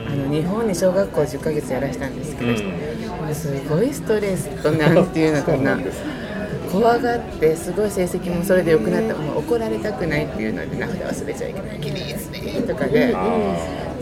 [0.06, 2.62] あの日本に小学校10ヶ月やらしたんですけど、
[3.22, 5.78] もうすごいストレスとなんていうのかな。
[6.70, 12.04] 怖がってすごい成績もそれで良くなったもう怒られたくないっていうので名札忘れちゃいけないギリギ
[12.60, 13.10] リとかで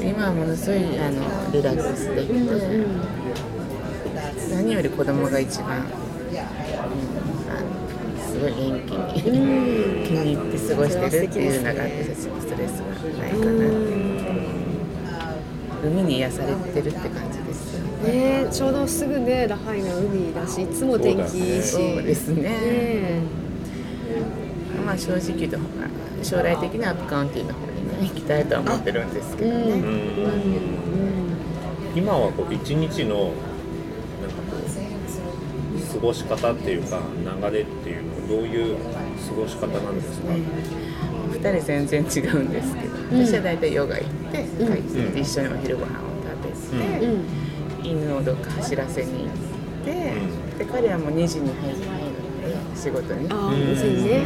[0.00, 2.34] 今はものすごいあのリラックスできて
[4.54, 5.82] 何より子供が一番、うん、あ
[7.60, 7.74] の
[8.26, 8.80] すごい元
[9.14, 12.86] 気に気に入って過ごしてるっていうのが私たちのストレスが
[13.22, 13.50] ないかな。
[15.84, 17.33] って海に癒されてるって感じ
[18.04, 18.42] ね。
[18.44, 21.68] ねちょうどすぐねラハイナ海だしいつも天気いいし。
[21.70, 22.42] そうですね。
[22.42, 23.20] ね
[24.86, 25.88] まあ正直言うとまあ
[26.24, 29.82] 将来的にはアップカウンティの方にね行きたいとは思ってるんですけどね、
[31.94, 33.36] 今はこう一日のなんか
[34.50, 37.00] こう過ごし方っていうか
[37.40, 47.43] 流れっていうのはどういう過ごし方なんですか、2人全然違うんですけど、私は大体ヨガ行って帰ってきて一緒にお昼ご飯を食べて、
[47.84, 49.34] 犬をどっか走らせに行っ
[49.84, 50.12] て、
[50.58, 52.12] で彼はもう2時に入る入る
[52.64, 53.28] ので仕事に。
[53.30, 54.24] ああ別にね。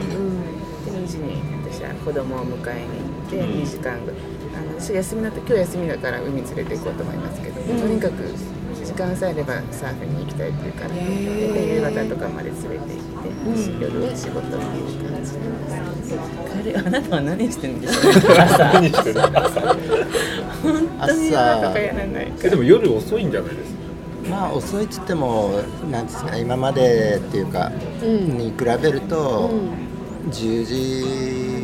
[0.87, 4.21] で2時に私は子供を迎えに行って2時間ぐらい
[4.57, 8.37] あの私休みの時今日休みだから海連れて行こうと思いますけど、とにかく時
[9.03, 16.23] 間さえあればサーフィンに行きたいっていうからで夕方とかまで連れて行って、夜は仕事っていう感じなんですけど。
[16.49, 19.21] 彼あなたは何してるんですか朝何してる？
[19.21, 19.33] 本
[21.07, 23.79] 当に夜とかやらないかえでも夜遅いんじゃないですか
[24.31, 27.71] まあ遅いっつってもなんですか今までっていうか、
[28.03, 29.89] うんに比べると、うん
[30.29, 31.58] 10時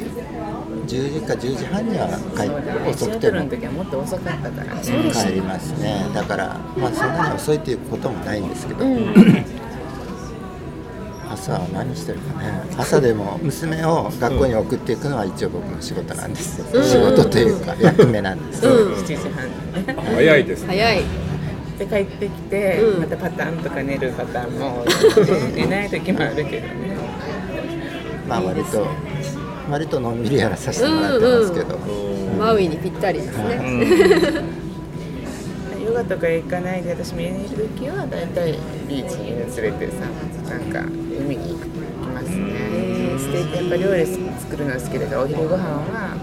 [0.85, 3.21] 10時か10時半には帰って遅くても。
[3.21, 4.81] トルの時はもっと遅かったから。
[4.81, 6.07] 帰りますね。
[6.15, 9.15] だからまあそんなに遅いっていうこともないんですけど、うん
[11.35, 12.65] 朝は何してるかね。
[12.79, 16.85] 朝でも娘を学校に送っていくのは一応僕の仕事なんですよ、うん。
[16.85, 18.95] 仕事というか役目なんです、うん。
[18.95, 20.05] 7時半。
[20.15, 20.67] 早いですね。
[20.69, 21.03] 早い。
[21.79, 23.01] で帰ってきて、うん。
[23.01, 24.85] またパターンとか寝るパターンも
[25.57, 26.97] 寝ない時もあるけどね。
[28.29, 28.87] まあ割と
[29.71, 31.79] 割とのんびりやらさせてもらってますけど、
[32.39, 34.43] マウイにぴったりですね、
[35.85, 40.05] ヨガとか行かないで私も家にいる時は大体ビーチに連れてさ
[40.51, 41.73] なんか海に行く行
[42.03, 42.37] きますね。
[42.37, 44.07] へー素敵やっぱ料理
[44.41, 46.17] 作るの好きだからお昼ご飯は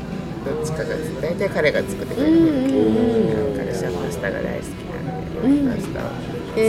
[0.45, 6.63] どっちかが大体彼が作ってくれる、うんう彼氏はパスタが大好きなんで、パスタを作ってへ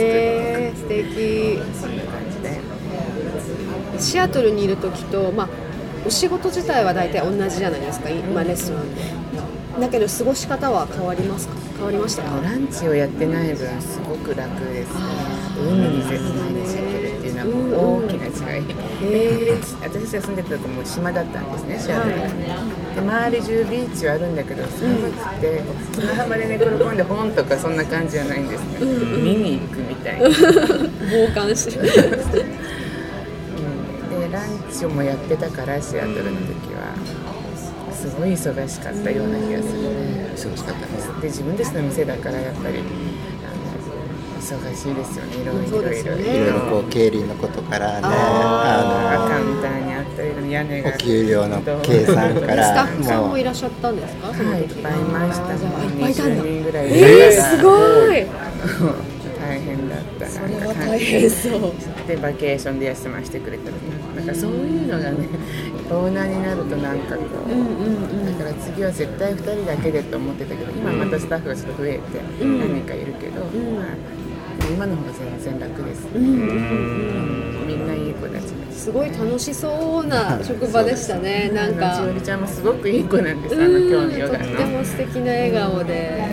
[0.71, 1.59] え素敵。
[1.79, 2.61] そんな感じで。
[3.99, 5.49] シアトルにいる時と、まあ、
[6.05, 9.01] お仕事自体は大体同じじゃないですか今レストランで。
[9.79, 11.55] だけど過ごし方は変わりますか？
[11.77, 12.41] 変わりましたか？
[12.41, 14.99] ランチをやってない分すごく楽ですね。
[15.57, 18.65] 海に絶毎日行けるっていうのはもう大きな違い、
[19.01, 22.31] へ私たちが住んでたとこも島だったんですねシアトルが、で
[23.01, 25.61] 周り中ビーチはあるんだけど寒くて
[25.93, 28.79] 砂浜で寝転んで本とかそんな感じじゃないんですね、
[29.21, 30.27] 見に行くみたいな、
[31.09, 31.79] 傍観して
[34.33, 36.93] ランチもやってたからシアトルの時は。
[37.93, 40.33] すごい忙しかったような気がするね。
[40.35, 42.85] 忙しかったですで自分たちの店だからやっぱりあの
[44.41, 45.37] 忙しいですよね。
[45.37, 46.21] いろいろそうですよね。
[46.23, 47.99] いろいろこう経理のことからね。
[48.03, 50.89] ああカウンターにあったり屋根が。
[50.89, 52.65] のお給料の計算から。
[52.65, 54.27] スタッフさんももいうらっしゃったんですか？
[54.27, 55.45] はい、いっ時ぱいいました。
[55.45, 56.43] あーじゃあもういっぱいいたんだ。
[56.43, 57.69] 20人ぐらいえー、すご
[58.11, 58.25] い。
[58.25, 59.12] 大
[59.63, 61.73] 変だったそれは大変そう。
[62.07, 63.75] でバケーションで休ませてくれたり
[64.15, 65.27] なんかそういうのがね
[65.89, 68.37] オーナーになるとなんかこう、うんうんうん。
[68.39, 72.59] だから次は絶対2人だけでと思ってたけど今またスタッフがちょっと増えてん。
[72.59, 73.75] 何人かいるけど、ん。
[73.75, 73.85] まあ
[74.69, 77.67] 今の方が全然楽です、うんうんうん。
[77.67, 81.49] みんないい子たちですすごい楽しそうな職場でしたね。
[81.53, 81.97] なんか。
[81.97, 83.55] あの千織ちゃんもすごくいい子なんです。
[83.55, 83.89] あのうん。
[83.89, 86.27] 今日のヨガとってのも素敵な笑顔で、は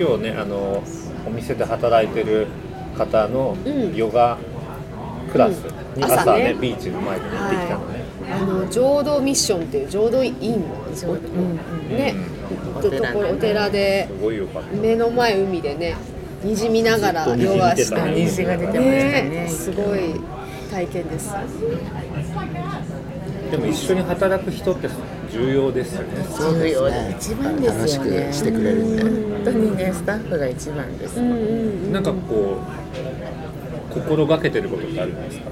[0.00, 0.82] 今日ねあの
[1.26, 2.46] お店で働いてる
[2.96, 3.94] 方のうん。
[3.94, 4.38] ヨガ
[5.30, 5.58] クラス
[5.94, 6.54] に朝ね朝ね。
[6.58, 10.34] ビーチの前に行ってきたのね、い、あの浄土ミッションっていう浄土院
[11.90, 12.14] ね、
[12.74, 14.08] おところお寺で
[14.80, 15.96] 目の前海でね
[16.42, 19.48] 虹見ながらヨガして虹が出てましたね。
[19.50, 20.14] すごい
[20.70, 21.34] 体験です。
[23.50, 24.88] でも一緒に働く人って
[25.32, 26.08] 重要ですよね。
[26.38, 27.78] 重要ね一番ですよね。
[27.78, 29.12] 楽しくしてくれるんで本
[29.44, 32.58] 当にねスタッフが一番です、なんかこ
[33.90, 35.50] う心がけてることってあるんですか？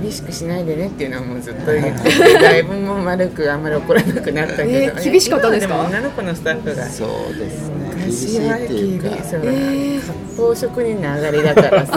[0.00, 5.80] 厳しくしないでねっていうのはもうずっと言っててだいぶもう丸くあんまり怒らなくなったけど、えー厳しかったですか？
[5.84, 7.94] 女の子のスタッフがそうですね。
[7.96, 9.28] 厳し昔はいっていうか厳しい。
[9.30, 10.24] そうえー
[10.56, 11.94] 職人の上がりだからさ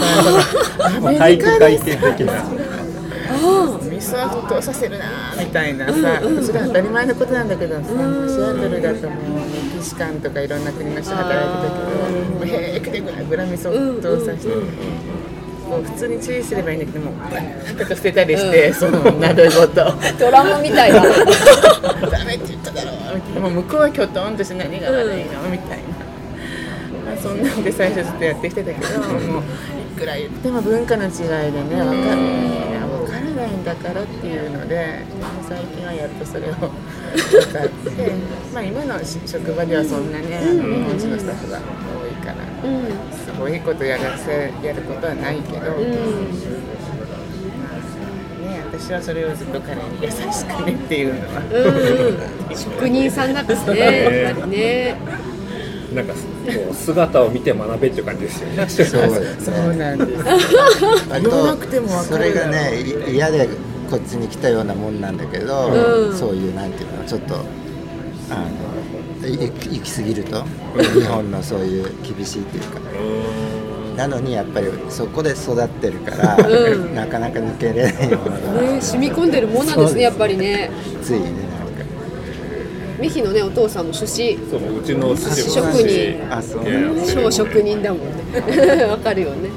[0.80, 2.34] アメ体リカで育会系的な
[3.98, 5.06] 味噌は沸騰させるな。
[5.34, 5.94] ーみたいなさ、
[6.44, 14.54] それは当たり前のことなんだけどさ、シアトルだともうメキシカンとかいろんな国の人働いてたけどもう平気でグラグラ味噌沸騰させて、
[15.68, 19.94] こう普通に注意すればいいんだけどもバーンとか捨てたりして、その鍋ごと。
[20.20, 21.02] ドラマみたいな
[22.10, 22.92] ダメって言っただろ
[23.38, 23.40] う。
[23.42, 25.50] もう向こうはきょとんとして何が悪いの？
[25.52, 25.84] みたいな、
[27.06, 29.42] まあ、そんなんで最初ずっとやってきてたけどもう
[29.96, 32.77] いくら言っても文化の違いでね分かる分からない。
[32.77, 32.77] ん
[33.68, 35.04] だからっていうので
[35.46, 38.12] 最近はやっとそれを分かって、
[38.56, 45.76] まあ、今の職場ではそんなねあの日本人のスタッフが多いからうんすごいことやらせやることはないけど。
[45.76, 45.84] うん。
[48.48, 52.58] ね、私はそれをずっと彼に優しくねっていうのは、うんうん。
[52.58, 54.96] 職人さんなんですねやっぱりね。
[55.94, 56.14] なんか
[56.48, 58.68] こう姿を見て学べっていう感じですよね。
[58.68, 58.88] そう
[59.20, 59.46] です。
[59.46, 60.24] そうねなんです。
[61.10, 63.48] 割言わなくてもそるれがねい嫌で
[63.90, 66.18] こっちに来たようなもんなんだけど、うん。
[66.18, 67.40] そういうなんていうのちょっとあ
[69.22, 70.44] のい行き過ぎると
[70.94, 72.80] 日本のそういう厳しいっていうか。
[73.98, 76.94] なのにやっぱりそこで育ってるから、うん。
[76.94, 80.70] なかなか抜けれないものが、ね染み込んでるもんなんですねやっぱりね。
[81.02, 81.32] ついね
[83.00, 86.18] ミヒのねお父さんも寿司そううちの父職も人。
[86.34, 86.64] あそう。
[87.06, 88.84] 小職人だもんね。
[88.90, 89.50] わかるよね、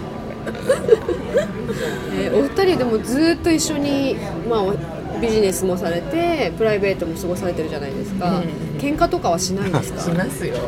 [2.20, 4.16] えーお二人でもずっと一緒に
[4.48, 4.74] まあお
[5.20, 8.44] ビジネスもされてプライベートも過ごされてるじゃないですか、う
[8.76, 8.78] ん。
[8.78, 10.00] 喧嘩とかはしないんですか？
[10.02, 10.54] しますよ。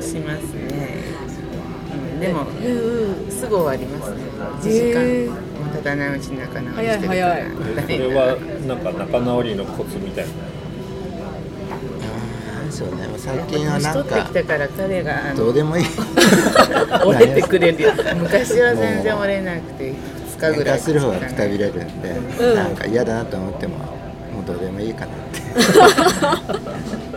[0.00, 1.02] しますね、
[2.14, 3.30] うん、でもうんうん。
[3.30, 4.16] すぐ終わりますね。
[4.62, 5.00] 1時間。
[5.02, 5.30] へー。
[5.82, 6.62] たないう仲直りしてるから。
[6.72, 7.44] 早い早い。
[7.82, 8.36] それは
[8.66, 10.30] なんか仲直りのコツみたいな
[12.78, 15.84] そうね最近は年なんか取ってきたから彼がどうでもいい。
[17.04, 17.92] 折れてくれるよ。
[18.16, 19.94] 昔は全然折れなくて
[20.38, 22.54] 2日ぐらいする方がくたびれるんで、うん。
[22.54, 23.84] なんか嫌だなと思ってもも
[24.44, 25.42] うどうでもいいかなって。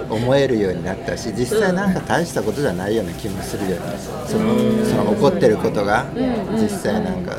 [0.10, 3.82] 思えるようになったし実際なんか大したことじゃないような気もするよね。
[4.26, 6.08] そのその怒ってることが
[6.60, 7.38] 実際なんか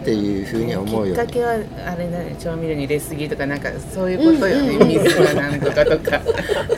[0.00, 1.56] っていうふうに思うようにきっかけはあ
[1.94, 6.20] れだね調味料に入れすぎとかなんかそういうことよね、水がなんとかとか。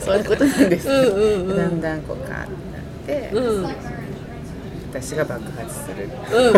[0.01, 0.87] そういうことなんです。
[0.87, 1.57] よ、うんうんうん。
[1.57, 2.47] だんだんこうカーっ
[3.07, 3.75] てなって、うん
[4.93, 6.07] 私が爆発する。
[6.31, 6.53] うん。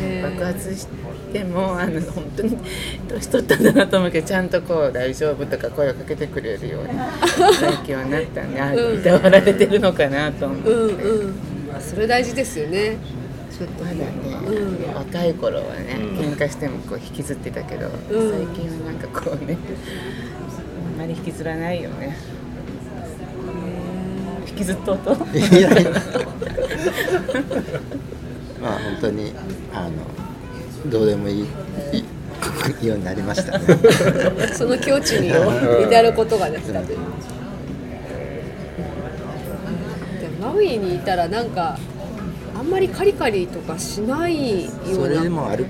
[0.00, 0.86] で爆発し
[1.32, 2.58] てもあの本当に
[3.08, 6.90] 年取ったんだなと思うけどちゃんとこう大丈夫とか声をかけてくれるように
[7.58, 12.96] 最近はなったんであうんいたわられてるのかなと思って、うんうんそれ大事ですよね。
[13.56, 14.04] ちょっとまだね、
[14.46, 14.94] うん。
[14.94, 16.18] 若い頃はね、うん。
[16.18, 17.90] 喧嘩してもこう引きずってたけど、ん。
[17.90, 19.56] 最近はなんかこうね
[20.92, 22.16] あんまり引きずらないよね。
[24.48, 25.90] 引きずっとうといやいや
[28.60, 29.32] まあ本当に
[29.74, 31.44] あのどうでもいい
[32.80, 33.66] いいようになりましたね。
[34.54, 35.28] その境地に
[35.84, 36.98] 至ることができたという。
[40.20, 41.76] でマウイにいたらなんか
[42.56, 45.66] あんまりカリカリとかしないよそうれなでもある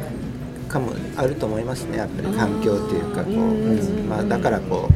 [0.68, 2.36] かもあると思いますねやっぱり。
[2.36, 4.88] 環境っていうかこう、うんうんまあ、だからこ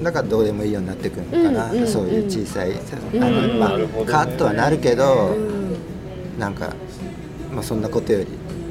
[0.00, 3.70] うだからどうでもいいようになってくるのかな、うんうんそういう小さい、うんあのまあ
[4.06, 5.58] カットはなるけど、うん
[6.38, 6.72] なんか、
[7.52, 8.28] まあ、そんなことより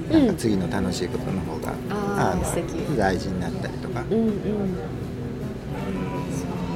[0.09, 1.77] なんか次の楽しいことの方が、の
[2.17, 2.97] あー素敵。
[2.97, 4.77] 大事になったりとか、うんうん。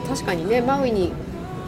[0.05, 1.13] 確かにねマウイに、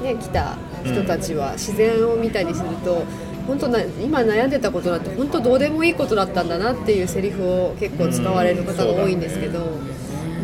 [0.01, 3.03] ね、来た人たちは自然を見たりすると、
[3.47, 9.65] 本当な今悩んでたことなんて本当どうでもいいことだったんだなっていうセリフを結構使われる方が多いんですけど、ね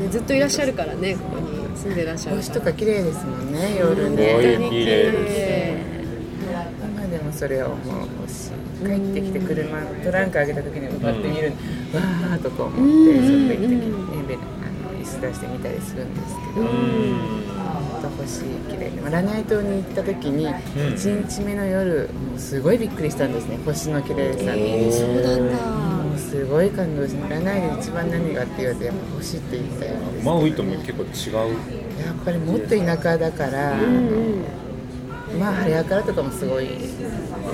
[0.10, 4.16] ずっといらっしゃるからねここに住んでらっしゃる星とか綺麗ですもんね夜ね。
[4.70, 5.12] 綺麗。
[5.12, 6.00] です
[6.82, 8.52] 今でもそれは思うし
[8.84, 11.50] 帰ってきて車トランク開けた時に向かって見る、
[11.94, 14.44] わーっとこう思ってうんそっと行ってきて、ね、ベラあ
[14.94, 16.66] の椅子出してみたりするんですけど、
[18.24, 24.92] 星綺麗でラナイ島に行った時に1日目の夜もうすごいびっくりしたんですね星の綺麗さに。
[24.92, 25.66] そうなんだ。
[26.10, 31.54] もうすごい感動してラナイで一番何がって言われてやっぱ星って言ったよねマウイとも結構違う。
[31.54, 35.40] やっぱりもっと田舎だから、うんうん。
[35.40, 36.80] まあ早からとかもすごいで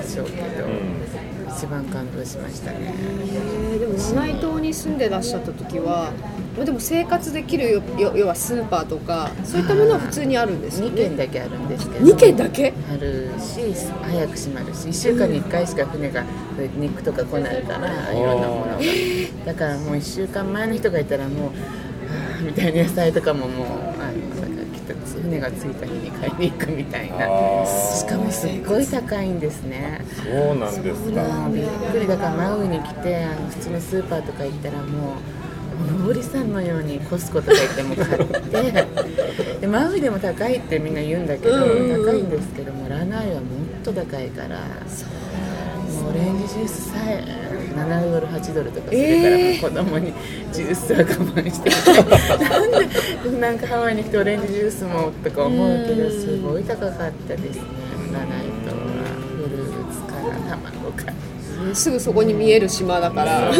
[0.06, 1.52] しょうけど、ん。
[1.56, 2.94] 一番感動しましたね。
[3.32, 12.06] えーでも七井島に住んでらっしゃった時はまあでも生活できる要はスーパーとかそういったものは普通にあるんですよ2ね軒だけあるんですけど。
[12.06, 12.72] 2軒だけ？
[12.90, 13.60] あるし
[14.02, 16.24] 早く閉まるし1週間に1回しか船が
[16.78, 18.78] 肉とか来ないからいろんなものが。
[19.44, 21.52] だからもう1週間前の人がいたらもうは
[22.38, 23.66] あみたいな野菜とかももう
[24.00, 27.16] あのだからきっと船が着いた日に買いに行くみたいな。
[27.62, 30.00] あしかもすっごい高いんですね。
[30.24, 31.48] そうなんですか。
[31.52, 32.06] びっくり。
[32.06, 35.12] だからマウイに来てあの普通のスーパーとか行ったらもう
[36.08, 38.86] おさんのようにコスコとか行っても買って。
[39.60, 43.40] でマウイでも高いってみんな言うんだけど、高いんですけどもラナイはも
[43.80, 44.60] っと高いから。
[46.08, 47.24] オレンジジュースさえ
[47.74, 50.12] 7ドル8ドルとかするから、えー子供に
[50.52, 51.70] ジュースは我慢して。
[51.70, 51.92] きて
[52.48, 57.62] なんでなんかハワイに来てオレンジジュースもとか思うけどすごい高かったですね。
[58.12, 58.70] ラナイと。
[58.70, 58.76] は
[59.36, 61.06] フルーツから卵か。
[61.06, 61.35] ら。
[61.68, 63.50] ねすぐそこに見える島だから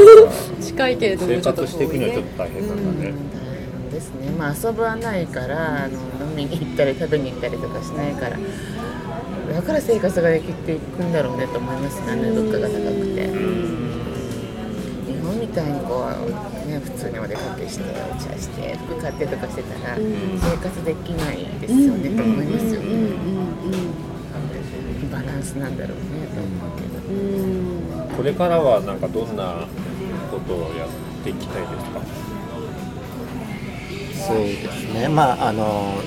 [0.61, 2.31] 近いけれども生ちょっと活していくにはちょっね。
[2.33, 3.15] と大変なんだね、
[3.93, 4.31] ですね。
[4.39, 5.95] まあ遊ばないからあの
[6.31, 8.37] 飲みに行ったり食べに行ったりとかしないから
[9.55, 13.27] だから生活ができていくんだろうねと思いますね物価が高くて。
[15.07, 22.87] 日本みたいにこう、ね、普通にお出かけしてお茶して服買ってとかしてたら生活できないですよねと思いますよね。
[25.13, 26.03] バランスなんだろうね
[26.35, 26.99] と思うけど
[28.17, 29.67] これからはなんかどんな
[30.31, 30.89] ことをやっ
[31.23, 32.01] ていきたいですか？
[34.27, 35.09] そうですね。
[35.09, 36.01] まああの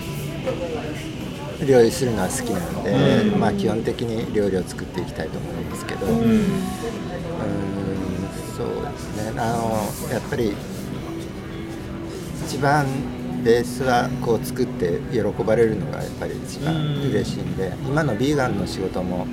[1.65, 6.45] 料理するのは好きなので、まあ、基本的に料理を作っていきたいと思うんですけど、うーん、
[8.55, 9.33] そうですね。
[9.37, 10.53] あのやっぱり
[12.47, 12.85] 一番
[13.43, 16.75] ベースはこう作って喜ばれるのがやっぱり一番
[17.09, 19.27] 嬉しいんで、今のビーガンの仕事も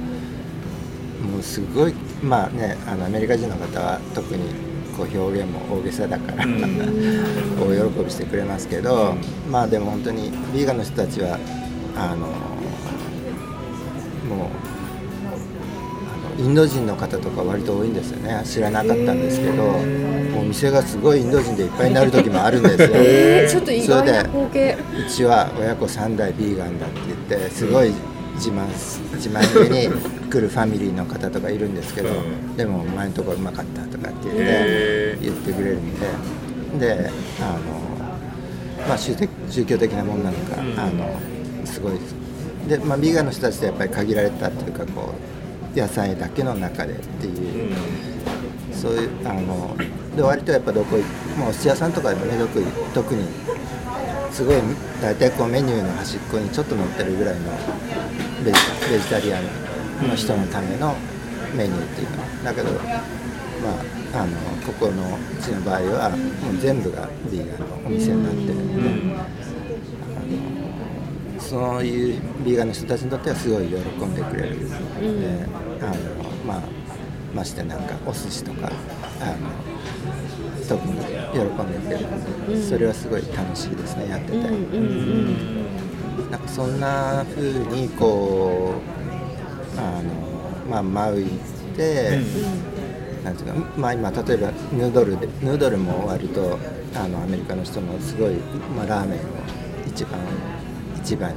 [1.26, 4.44] もうすごいまあねあのアメリカ人の方は特に
[4.96, 6.56] こう表現も大げさだから、うん。
[7.60, 9.14] 大喜びしてくれますけど、
[9.50, 11.38] まあでも本当にビーガンの人たちは
[11.94, 12.26] あのも
[14.44, 14.46] う
[16.38, 18.40] あのインド人の方とか割と多いんですよね。
[18.44, 19.82] 知らなかったんですけども
[20.42, 22.88] う店がすごいインド人でいっぱいになる時もあるんですよ。
[22.94, 24.76] えー、ちょっと意外なそれで光景。
[25.06, 27.92] うちは親子3代ビーガンだって言ってすごい
[28.36, 29.94] 自慢す自慢げに
[30.36, 32.56] 来るファミリーの方とかいるんですけど、うん。
[32.56, 36.06] でも前のところうまかったとかって言って、言ってくれるんで
[36.78, 37.10] で
[37.40, 39.16] あの、まあ、宗
[39.64, 40.78] 教的なもんなのか、うん。
[40.78, 41.18] あの
[41.64, 41.98] すごい
[42.68, 45.14] で、まあ、ビーガンの人たちってやっぱり限られたっていうかこ
[45.74, 47.74] う野菜だけの中でっていう。
[48.72, 49.74] そういうあの
[50.14, 51.02] で割とやっぱどこ行
[51.38, 53.24] もうお寿司屋さんとかでもね特に特に
[54.30, 54.56] すごい
[55.00, 57.40] 大体こうメニューの端っこにちょっと載ってるぐらいの
[58.44, 58.58] ベジ
[58.92, 59.65] ベジタリアン
[60.02, 60.94] の人のための
[61.54, 62.44] メニューっていうの。
[62.44, 62.80] だけどま
[64.14, 66.16] ああのここのうちの場合はも
[66.52, 69.16] う全部がビーガンのお店になってるんで、
[70.16, 70.20] あ
[71.36, 74.76] のそういうビーガンの人たちにとってはすごい喜んでくれるので、
[75.82, 75.94] あの
[76.46, 76.62] まあ
[77.34, 78.70] ましてなんかお寿司とか
[79.20, 79.50] あの
[80.66, 84.38] 特に喜んでくれるので、それはすごい楽しいですねやってて、
[86.30, 88.55] なんかそんな風にこう
[90.70, 91.32] まあマウイ行っ
[91.76, 92.20] て、
[93.24, 96.58] なんていうかまあ今例えばヌードルでヌードルも割と
[96.94, 98.34] あのアメリカの人のすごい、
[98.76, 99.22] まあ、ラーメンを
[99.86, 100.12] 一番
[100.96, 101.36] 一番に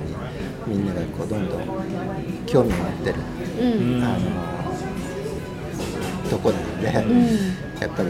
[0.67, 1.61] みんながこうどんどん
[2.45, 3.19] 興味を持ってる、
[4.03, 4.29] あの
[6.29, 6.93] とこなんで、
[7.81, 8.09] やっぱり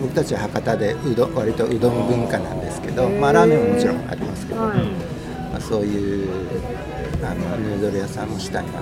[0.00, 4.78] 僕たちは博多でうどん割とうどん文化なんですけど、まあ、ラーメンももちろんありますけど、はい。
[5.52, 6.28] まあ、そういう
[7.22, 8.78] あのヌードル屋さんもしたいなと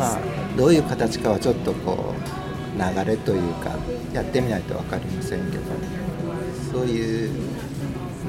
[0.00, 0.18] まあ、
[0.56, 3.76] どういう形かはちょっとこう流れというか
[4.12, 5.62] やってみないと分かりませんけど。
[6.72, 7.30] そういう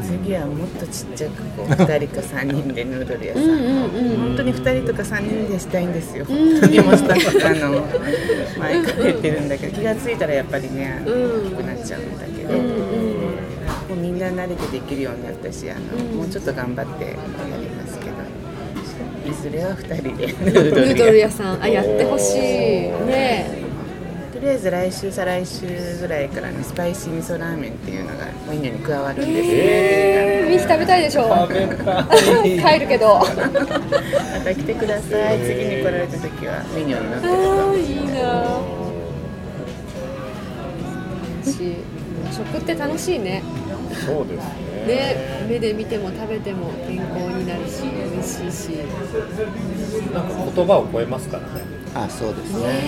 [0.03, 6.25] 次はもっとちっちゃくこう2人か3人でヌードル屋さんを本当に2人とか3人でしたいんですよ。
[6.25, 7.85] 本当にもうスタッフあの
[8.57, 15.81] 前から言ってるんだけど気が付いたらやっぱりね大きくなっちゃうんだけど、もうみんな慣れてできるようになったしあの、
[16.15, 17.69] もうちょっと頑張ってやり
[19.31, 20.27] いずれは2人で。
[20.27, 21.63] ヌードルル屋屋さん。
[21.63, 22.39] あやってほしい。
[22.39, 23.59] ね。
[24.33, 25.67] とりあえず来週再来週
[25.99, 33.19] ぐらいからねスパイシー味噌ラーメンっていうのがメニューに加わるんですね、ミヒ食べたいでしょ帰るけど。
[33.19, 33.25] ま
[34.43, 35.39] た来てください。
[35.41, 37.75] 次に来られた時はメニューに載ってるとあ思う。
[37.75, 38.23] ーいいな。
[41.43, 41.75] し
[42.37, 43.43] 食って楽しいね。
[44.05, 48.69] そうですねね目で見ても食べても健康になるし美味しいし。
[50.13, 51.49] なんか言葉を超えますからね。
[51.93, 52.81] あそうですね。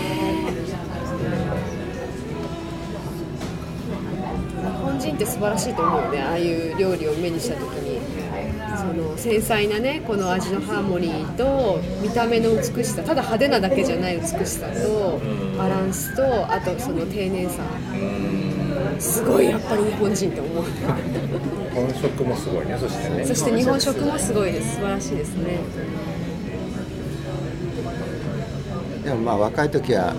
[4.61, 6.21] 日本人って素晴らしいと思うよね。
[6.21, 7.99] ああいう料理を目にした時に。
[8.75, 13.03] その繊細なねこの味のハーモニーと見た目の美しさ。
[13.03, 15.21] ただ派手なだけじゃない美しさと
[15.57, 17.63] バランスとあとその丁寧さ。
[18.99, 20.63] すごいやっぱり日本人って思う
[21.73, 22.77] 本食もすごいね。
[22.79, 23.25] そしてね。
[23.25, 24.75] そして日本食もすごいです。
[24.75, 25.59] 素晴らしいですね。
[29.03, 30.13] でもまあ若い時は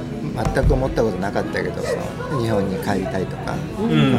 [0.54, 1.96] 全く思ったことなかったけどそ
[2.36, 4.18] の日本に帰りたいとか、うん。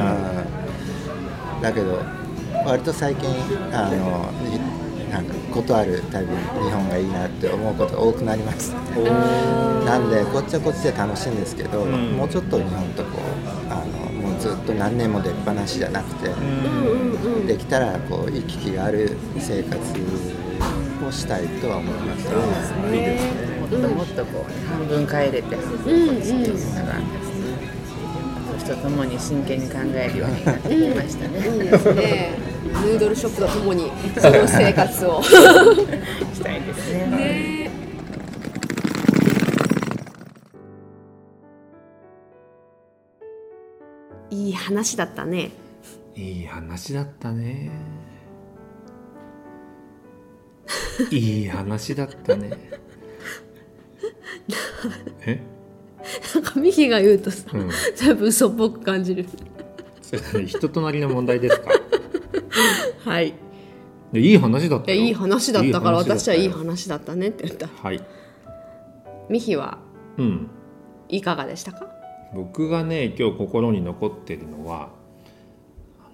[1.61, 2.01] だけど
[2.65, 3.29] 割と最近
[3.71, 4.59] あのに
[5.11, 8.77] なんかことあるたびに日本がいいなって思うことが多くなりました。
[9.85, 12.17] なんでこっちはこっちで楽しいんですけど、ん。
[12.17, 13.14] もうちょっと日本とこうあのもう
[14.45, 16.29] ずっと何年も出っ放しじゃなくて、
[17.47, 19.79] できたらこう行き来がある生活
[21.03, 22.29] をしたいとは思います。
[22.91, 22.95] ね。
[22.95, 23.57] いいですね。
[23.59, 26.93] もっともっとこう、ね、半分帰れて半分こっちっていうのが、
[28.59, 31.39] 人ともに真剣に考えるようになってきましたね。
[31.39, 32.37] いいですね。
[32.65, 35.23] ヌードルショップとともにその生活を。
[35.25, 35.31] し
[36.43, 37.07] たいですね。
[37.07, 37.64] ね
[44.45, 45.51] いい話だったね。
[46.15, 47.71] いい話だったね。
[51.11, 52.51] いい話だったね。
[55.25, 55.41] え？
[56.35, 57.69] なんかミヒが言うとさ、うん。
[57.95, 59.25] 全部嘘っぽく感じる。
[60.01, 61.71] そ れ人となりの問題ですか？
[63.09, 63.33] はい。
[64.13, 64.97] でいい話だったよ。
[64.97, 67.67] いやいい話だったから私はいい話だったねって言った。
[67.67, 67.99] はい。
[69.27, 69.79] ミヒは
[70.17, 70.49] うん。
[71.09, 71.89] いかがでしたか？
[72.35, 74.89] 僕がね今日心に残ってるのは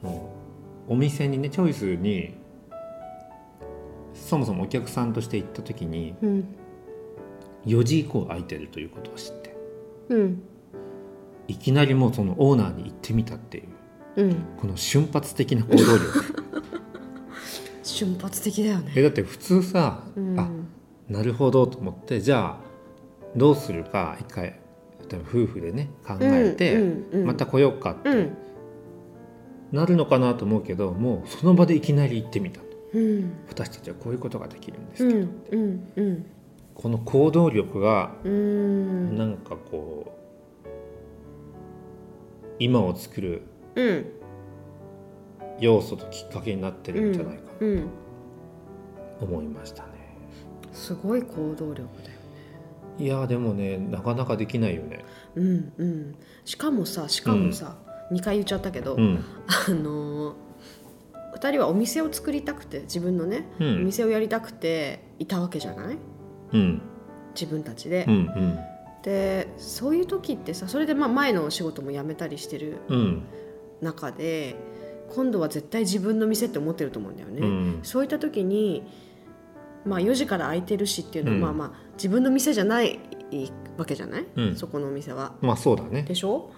[0.03, 0.30] あの
[0.88, 2.36] お店にねチョイスに
[4.13, 6.55] そもそもお客さんとして行った時にうん。
[7.65, 9.55] 4時以降空いてるということを知って
[10.09, 10.43] うん。
[11.47, 13.61] いきなりもうそのオーナーに行ってみたってい
[14.17, 14.36] ううん。
[14.59, 16.36] この瞬発的な行動力。
[17.84, 18.93] 瞬発的だよね。
[18.95, 20.39] えだって普通さ、うん。
[20.39, 20.49] あ
[21.09, 22.59] なるほどと思ってじゃあ
[23.36, 24.61] どうするか一回
[25.12, 26.78] 例えば夫婦でね考えて、
[27.26, 28.38] また来ようかってうん。
[29.72, 32.66] なるのかなと思うけどもうその場でいきなり行ってみたと。
[32.93, 33.34] うん。
[33.49, 36.26] 私たちはこういうことができるんですけど、うんうんうん。
[36.76, 39.18] この行動力がうん。
[39.18, 40.14] なんかこ
[40.66, 40.68] う
[42.59, 43.43] 今を作る
[43.76, 44.05] うん。
[45.59, 47.82] 要素ときっかけになってるんじゃないかうんな
[49.20, 49.89] と思いましたね。
[50.74, 52.20] すごい行動力だよ
[53.00, 55.04] いやでもねなかなかできないよね。
[55.36, 56.16] うんうん。
[56.46, 57.78] しかもさしかもさ、
[58.12, 59.24] 2回言っちゃったけど、うん。
[59.48, 60.36] あの
[61.36, 63.76] 2人はお店を作りたくて自分のね、うん。
[63.78, 65.98] お店をやりたくていたわけじゃない？
[66.54, 66.82] うん。
[67.34, 68.60] 自分たちで、うんうん。
[69.04, 73.24] でそういう時ってさそれでまあ前のお仕事も辞めたりしてるうん。
[73.82, 74.56] 中で
[75.16, 77.80] 今度は絶対自分の店って思ってると思うんだよね、うん。
[77.84, 78.84] そういった時に、
[79.86, 81.42] まあ、4時から空いてるしっていうのは、うん。
[81.42, 83.00] まあまあ自分の店じゃない
[83.78, 84.56] わけじゃない、うん。
[84.56, 85.34] そこのお店は。
[85.42, 86.04] まあそうだね。
[86.04, 86.52] でしょ？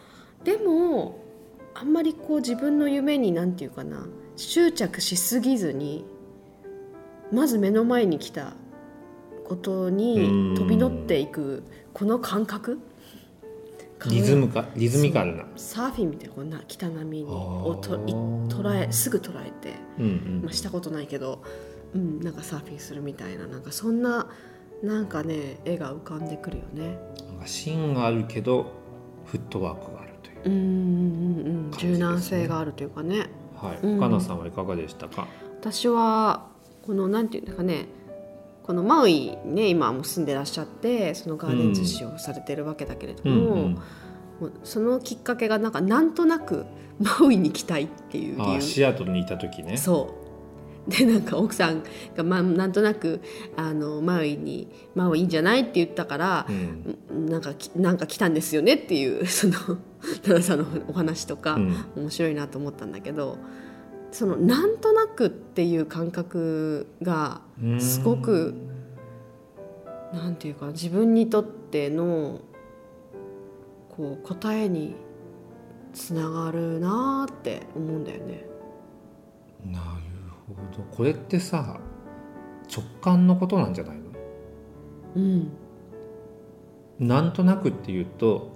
[0.44, 1.20] でも
[1.74, 6.06] あんまりこう自分の夢になんていうかな執着しすぎずに
[7.32, 8.54] まず目の前に来た
[9.46, 11.64] ことに飛び乗っていく
[11.94, 12.80] この感覚？
[14.10, 15.46] リズムかリズミカルな。
[15.56, 18.00] サーフィンみたいなこんな北波にをとい
[18.50, 20.42] 捉えすぐ捉えて、うんうん。
[20.44, 21.42] まあ、したことないけど、
[21.94, 24.28] うん、なんかサーフィンするみたいななんかそんな
[24.82, 26.98] なんかね絵が浮かんでくるよね。
[27.28, 28.72] なんか芯があるけど
[29.26, 30.41] フットワークがあるという。
[30.46, 30.60] うんうんう
[31.70, 33.30] んね柔軟性があるというかね。
[33.56, 33.80] はい。
[33.82, 35.28] うんかなさんはいかがでしたか？
[35.60, 36.48] 私は
[36.86, 37.86] このなんていうんですかね
[38.64, 43.74] このマウイにね今もう住んでらっしゃってそのガーデン寿司をされてるわけだけれどうんも,、うん。
[44.41, 46.66] もうそのきっかけがなんかなんとなく
[47.00, 49.78] マウイに来たいっていう理あ由シアトルにいた時ね。
[49.78, 50.23] そう
[50.88, 51.84] で なんか奥さん
[52.16, 53.22] が、まあ、なんとなく
[53.56, 59.54] あのマウイに「マウイいいんじゃない?」って言ったからう、んなんかきなんか来たんですよねっていう その
[60.24, 63.38] 奈々さんのお話とか、うん面白いなと思ったんだけど
[64.12, 68.54] そのなんとなくっていう感覚がうんすごく
[70.14, 72.42] なんていうか自分にとっての
[73.90, 74.96] こう答えに
[75.94, 78.46] つながるなーって思うんだよね。
[79.72, 79.93] な。
[80.92, 81.80] これってさ
[82.76, 84.04] 直感のことなんじゃないの？
[85.16, 85.52] うん、
[87.00, 88.52] なんとなくっていうと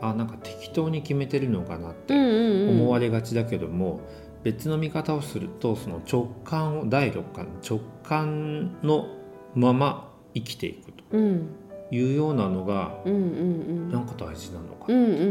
[0.00, 2.80] あなんか適当に決めてるのかなってうんうんうん。
[2.82, 4.00] 思われがちだけども、
[4.42, 9.08] 別の見方をするとその直感を第六感直感の
[9.54, 11.48] まま生きていくとうん。
[11.90, 13.90] いうようなのがうんうんうん。
[13.90, 14.94] なんか大事なのかな。
[14.94, 15.22] うんうんうんう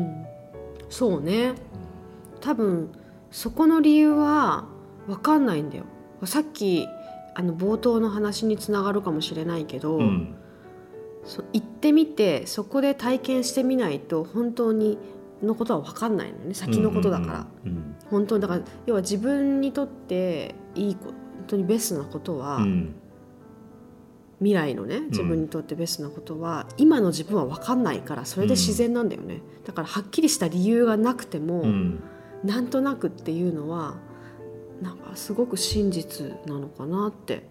[0.00, 0.26] ん。
[0.90, 1.54] そうね。
[2.40, 2.92] 多分
[3.30, 4.66] そこの理由は
[5.06, 5.84] 分かんないんだよ。
[6.24, 6.88] さっき
[7.34, 10.34] あの冒頭の話につながるかもしれないけど、うん。
[11.24, 14.98] そ行ってみてそこで体験してみないと本当に
[15.42, 16.54] のことは分かんないのね。
[16.54, 21.14] 先のことだから、うん本当にだから要は自分にとっていいこ本
[21.46, 22.94] 当にベストなことは、うん。
[24.38, 32.02] 未来のね自分にとってベストなことは、今の自分は分かんないからそれで自然なんだよね、だからはっきりした理由がなくても、うん。
[32.42, 33.96] なんとなくっていうのは
[34.82, 37.42] なんかすごく真実なのかなって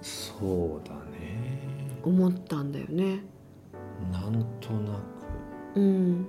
[0.00, 1.98] そうだね。
[2.04, 3.20] 思ったんだよね。
[4.12, 4.98] なんとな
[5.74, 5.80] く。
[5.80, 6.26] うん、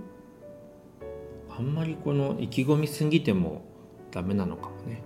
[1.49, 3.63] あんまりこの意気込みすぎても
[4.11, 5.01] ダメなのかもね、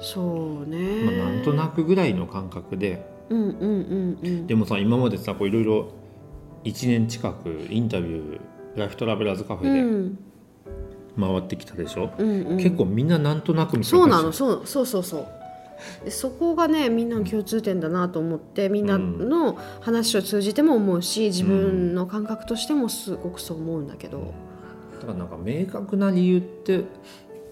[0.00, 3.08] そうね、まあ、なんとなくぐらいの感覚で。
[3.30, 4.46] うんうんうんうん。
[4.46, 5.92] でもさ今までさこういろいろ
[6.64, 8.40] 1年近くインタビュー
[8.76, 10.14] ライフトラベラーズカフうェん。
[10.14, 10.20] で
[11.20, 12.56] 回ってきたでしょ、うんうん。
[12.56, 14.32] 結構みんななんとなくそうなの。
[14.32, 15.26] そうそうそうそう。
[16.04, 24.34] でそこがねみんなの共通点だなと思ってみんなの話を通じても思うし自分の感覚としてもすごくそう思うんだけど、
[25.00, 26.84] だからなんか明確な理由って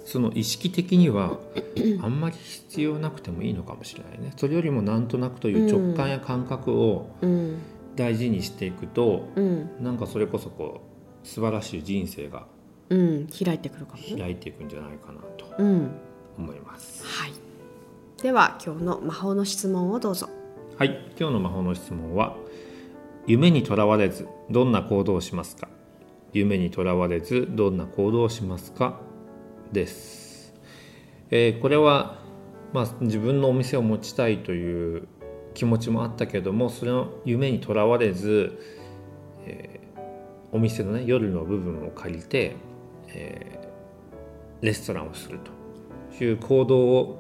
[0.05, 1.39] その意識的には
[2.03, 4.33] あんまり必要なくてもいいのかもしれないね。
[4.37, 7.59] それよりもなんとなくという直感や感覚をうん。
[7.97, 9.71] 大事にしていくと、うん。
[9.81, 10.83] なんかそれこそこ
[11.25, 12.47] う素晴らしい人生が
[12.91, 14.17] うん、開いてくるかもね。
[14.17, 15.91] 開いていくんじゃないかなとうん、
[16.39, 17.05] 思います。
[17.05, 17.33] はい。
[18.23, 20.29] では今日の魔法の質問をどうぞ。
[20.77, 22.37] はい今日の魔法の質問は
[23.27, 25.69] 夢にとらわれずどんな行動をしますか？
[26.33, 29.01] 夢にとらわれずどんな行動をしますか？
[29.73, 30.55] です、
[31.31, 32.19] えーこれは、
[32.73, 35.09] まあ、自分のお店を持ちたいという
[35.55, 38.59] 気持ちもあったけどもそれの夢にとらわれず、
[39.47, 39.89] えー
[40.51, 42.57] お店のね夜の部分を借りて、
[43.09, 43.69] えー
[44.61, 45.39] レストランをする
[46.19, 47.19] という行動を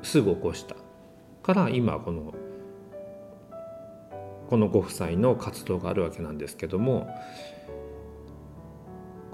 [0.00, 0.76] すぐ起こした
[1.42, 2.32] から今この
[4.48, 7.08] このご夫妻の活動があるわけなんですけども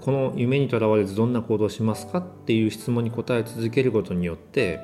[0.01, 4.79] この夢にとらわれずどんな行動をしますかっていう質問に答え続けることによって、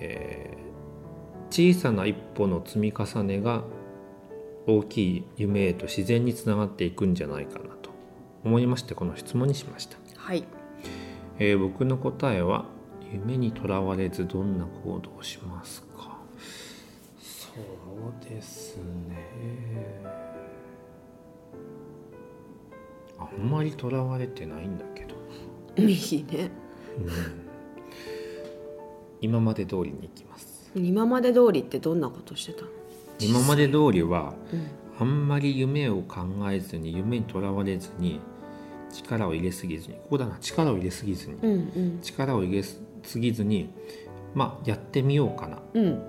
[0.00, 0.70] えー
[1.50, 3.64] 小さな一歩の積み重ねが
[4.66, 7.69] 大きい夢へと自然につながっていくんじゃないかな。
[8.44, 10.44] 思いましてこの質問にしました、はい。
[11.38, 12.64] えー僕の答えは
[13.12, 16.16] 夢にとらわれずどんな行動をしますか？
[17.20, 18.76] そうです
[19.08, 20.02] ね。
[23.18, 25.14] あんまりとらわれてないんだけど。
[25.82, 26.50] いいね。
[29.20, 30.70] 今まで通りに行きます。
[30.74, 32.68] 今まで通りってどんなことしてたの？
[33.18, 34.66] 今まで通りはうん
[35.00, 36.20] あんまり夢を考
[36.50, 38.20] えずに夢にとらわれずに
[38.92, 41.98] 力を入れすぎずにここだな力を入れすぎずにうんうん。
[42.02, 42.78] 力を入れす
[43.18, 43.70] ぎずに
[44.34, 46.02] まあやってみようかなうん。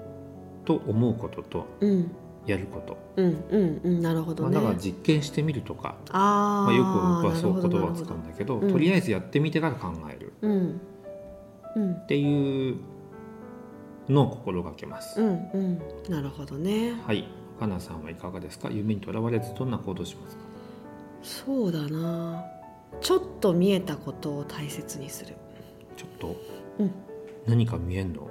[0.66, 2.12] と思うこととうん。
[2.48, 8.60] やること、うんうんうんなるほまあ、どねだから実験してみるとか、あーまあ、よく僕はそう言葉を使うんだけど。
[8.60, 10.34] とりあえずやってみてから考える。
[10.42, 10.82] うん。
[11.76, 11.94] うん。
[11.94, 12.78] っていう
[14.10, 15.82] のを心がけます、うんうん。
[16.10, 16.96] なるほどね。
[17.06, 17.28] はい
[17.62, 18.70] 岡菜さんはいかがですか？
[18.72, 20.42] 夢にとらわれずどんな行動しますか？
[21.22, 22.44] そうだな。
[23.02, 25.36] ちょっと見えたことを大切にする。
[25.96, 26.36] ちょっと、
[26.80, 26.92] うん。
[27.46, 28.28] 何か見えんの？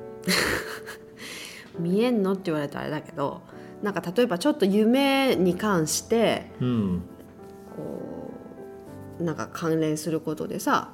[1.79, 3.41] 見えんのって言われたらあれだけど
[3.83, 7.03] なんか例えばちょっと夢に関してうん。
[7.77, 8.33] こ
[9.21, 10.91] うなんか関連することでさ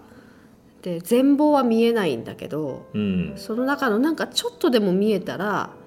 [0.83, 3.33] で全貌は見えないんだけどうん。
[3.37, 5.86] その中のなんかちょっとでも見えたらうん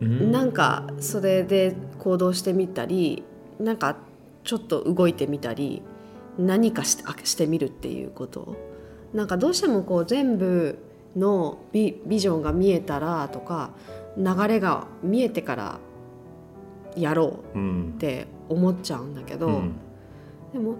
[0.00, 3.24] なんかそれで行動してみたり
[3.58, 3.96] なんか
[4.44, 5.82] ちょっと動いてみたり
[6.38, 8.56] 何かしてあしてみるっていうこと。
[9.12, 10.78] なんかどうしてもこう全部
[11.16, 13.70] のビビジョンが見えたらとか
[14.16, 15.80] 流れが見えてから
[16.94, 19.76] やろううんって思っちゃうんだけど、うん。
[20.52, 20.76] でも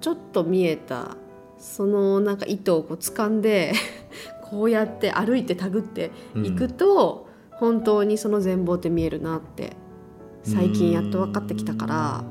[0.00, 1.16] ちょっと見えた
[1.58, 3.72] そのなんか糸をこう掴んで
[4.48, 6.10] こうやって歩いて手繰って
[6.42, 7.27] いくと、
[7.58, 9.76] 本当にその全貌って見えるなって
[10.42, 12.24] 最近やっと分かってきたから。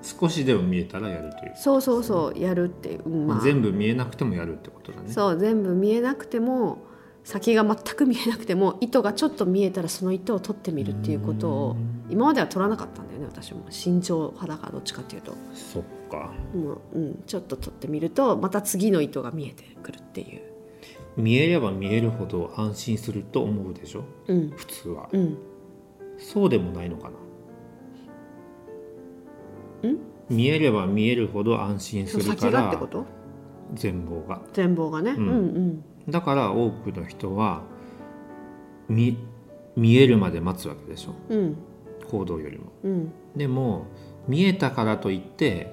[0.00, 5.12] 少しでも見えたらやるという、そうそうそうやるっていう、うんまあ、全部見えなくてもやるってことだね。
[5.12, 6.78] そう全部見えなくても
[7.24, 11.76] 先が全く見えなくても糸がちょっと見えたらその糸を取ってみるっていうことを
[12.08, 13.66] 今までは取らなかったんだよね私も。
[13.70, 15.34] 慎重派だからどっちかっていうと。
[15.52, 16.32] そっか。
[16.54, 20.47] もう、うん、ちょっと取ってみるとまた次の糸が見えてくるっていう。
[21.18, 24.04] 見えれば見えるほど安心すると思うでしょ？
[24.28, 24.50] うん。
[24.50, 25.36] 普通は、うん。
[26.16, 27.10] そうでもないのか
[29.82, 29.90] な？
[29.90, 29.98] ん？
[30.30, 33.04] 見えれば見えるほど安心するからこと？
[33.74, 34.40] 全貌が。
[34.52, 35.26] 全貌がね、うん。
[35.26, 35.84] ん、うん。
[36.08, 37.62] だから多くの人は
[38.88, 39.18] 見
[39.76, 41.14] 見えるまで待つわけでしょ？
[41.28, 41.56] うん。
[42.10, 42.72] 行動よりも。
[42.84, 43.12] うん。
[43.36, 43.86] でも
[44.28, 45.72] 見えたからといって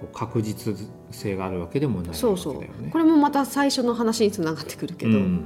[0.00, 0.74] こう確実
[1.10, 2.60] 性があるわけでもないわけだよそうそう。
[2.60, 5.44] ねこれもまた最初の話につながってくるけど、うん。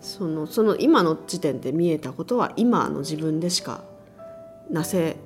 [0.00, 3.82] そのその今の時点で見えたことは今の自分でしか
[4.70, 5.16] なせ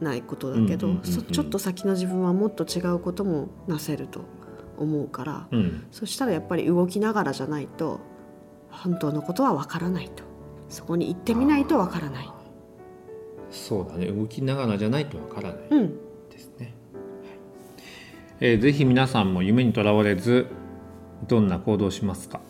[0.00, 4.22] ないことだけど、ちょっと先の自分はもっと違うこともなせると
[4.78, 5.84] 思うから、うん。
[5.90, 8.00] そしたらやっぱり動きながらじゃないと
[8.70, 10.24] 本当のことはわからないと。
[10.68, 12.30] そこに行ってみないとわからない。
[13.50, 14.06] そうだね。
[14.06, 15.58] 動きながらじゃないとわからない。
[15.70, 15.88] うん。
[16.30, 16.74] ですね、はい
[18.40, 20.46] えーぜひ皆さんも夢にとらわれず
[21.28, 22.40] どんな行動をしますか？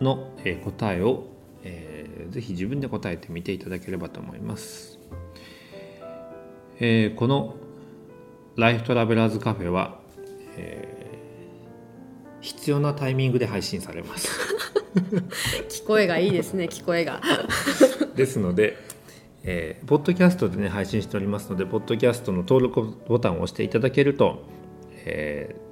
[0.00, 1.26] の、えー答えを、
[1.64, 5.00] えーぜひ自分で答えてみていただければと思います、
[6.78, 7.56] えーこの
[8.56, 9.98] ライフトラベラーズカフェは、
[10.56, 11.00] えー
[12.40, 14.30] 必要なタイミングで配信されます。
[15.68, 17.20] 聞こえがいいですね聞こえが。
[18.16, 18.78] ですので、
[19.42, 24.42] えーポッドキャストでね配信しておりますのでポッドキャストの登録ボタンを押していただけると、
[25.04, 25.70] えー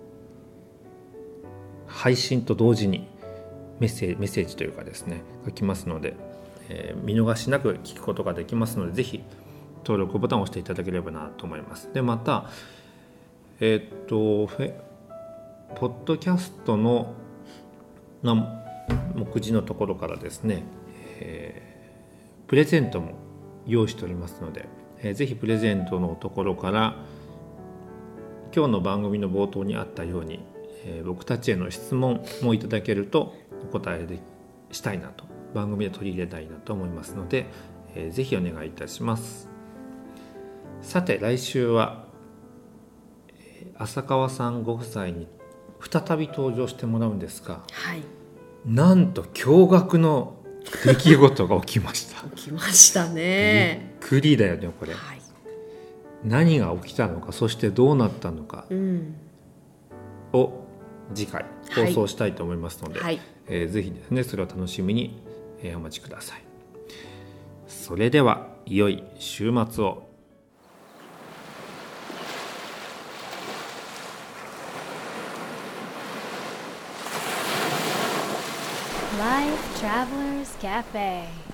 [1.91, 3.09] 配信と同時に
[3.81, 6.17] メッセージメッセージというかですね書きますので、
[6.69, 9.23] えー見逃しなく聞くことができますのでぜひ
[9.85, 11.91] 登録ボタンを押していただければなと思います。
[11.95, 12.51] でまた
[13.61, 14.47] えーっと
[15.77, 17.15] ポッドキャストの
[18.23, 20.65] 目次のところからですね、
[21.21, 23.13] えープレゼントも
[23.67, 24.69] 用意しておりますので、
[25.01, 26.97] えーぜひプレゼントのところから
[28.55, 30.41] 今日の番組の冒頭にあったように、
[30.85, 33.35] えー僕たちへの質問もいただけると
[33.69, 34.21] お答えで
[34.73, 35.25] したいなと
[35.55, 37.47] 番組で取り入れたいなと思いますので、
[37.95, 39.49] えー、ぜひお願いいたします。
[40.81, 42.05] さて来週は
[43.77, 45.29] 浅川さんご夫妻に
[45.81, 48.03] 再び登場してもらうんですがはい。
[48.67, 50.37] なんと驚愕の
[50.85, 52.23] 出来事が起きました。
[52.37, 53.97] 来ましたね。
[54.01, 54.95] びっくりだよねこれ。
[54.95, 55.18] はい
[56.25, 59.15] 何が起きたのかそしてどうなったのかうん。
[60.33, 60.53] を
[61.15, 61.87] 次回はい。
[61.95, 63.21] 放送したいと思いますので、はい。
[63.47, 65.23] えーぜひですねそれを楽しみに、
[65.63, 66.43] えーお待ちください。
[67.67, 70.09] それでは良い週末を。
[79.19, 81.48] Life Travelers Cafe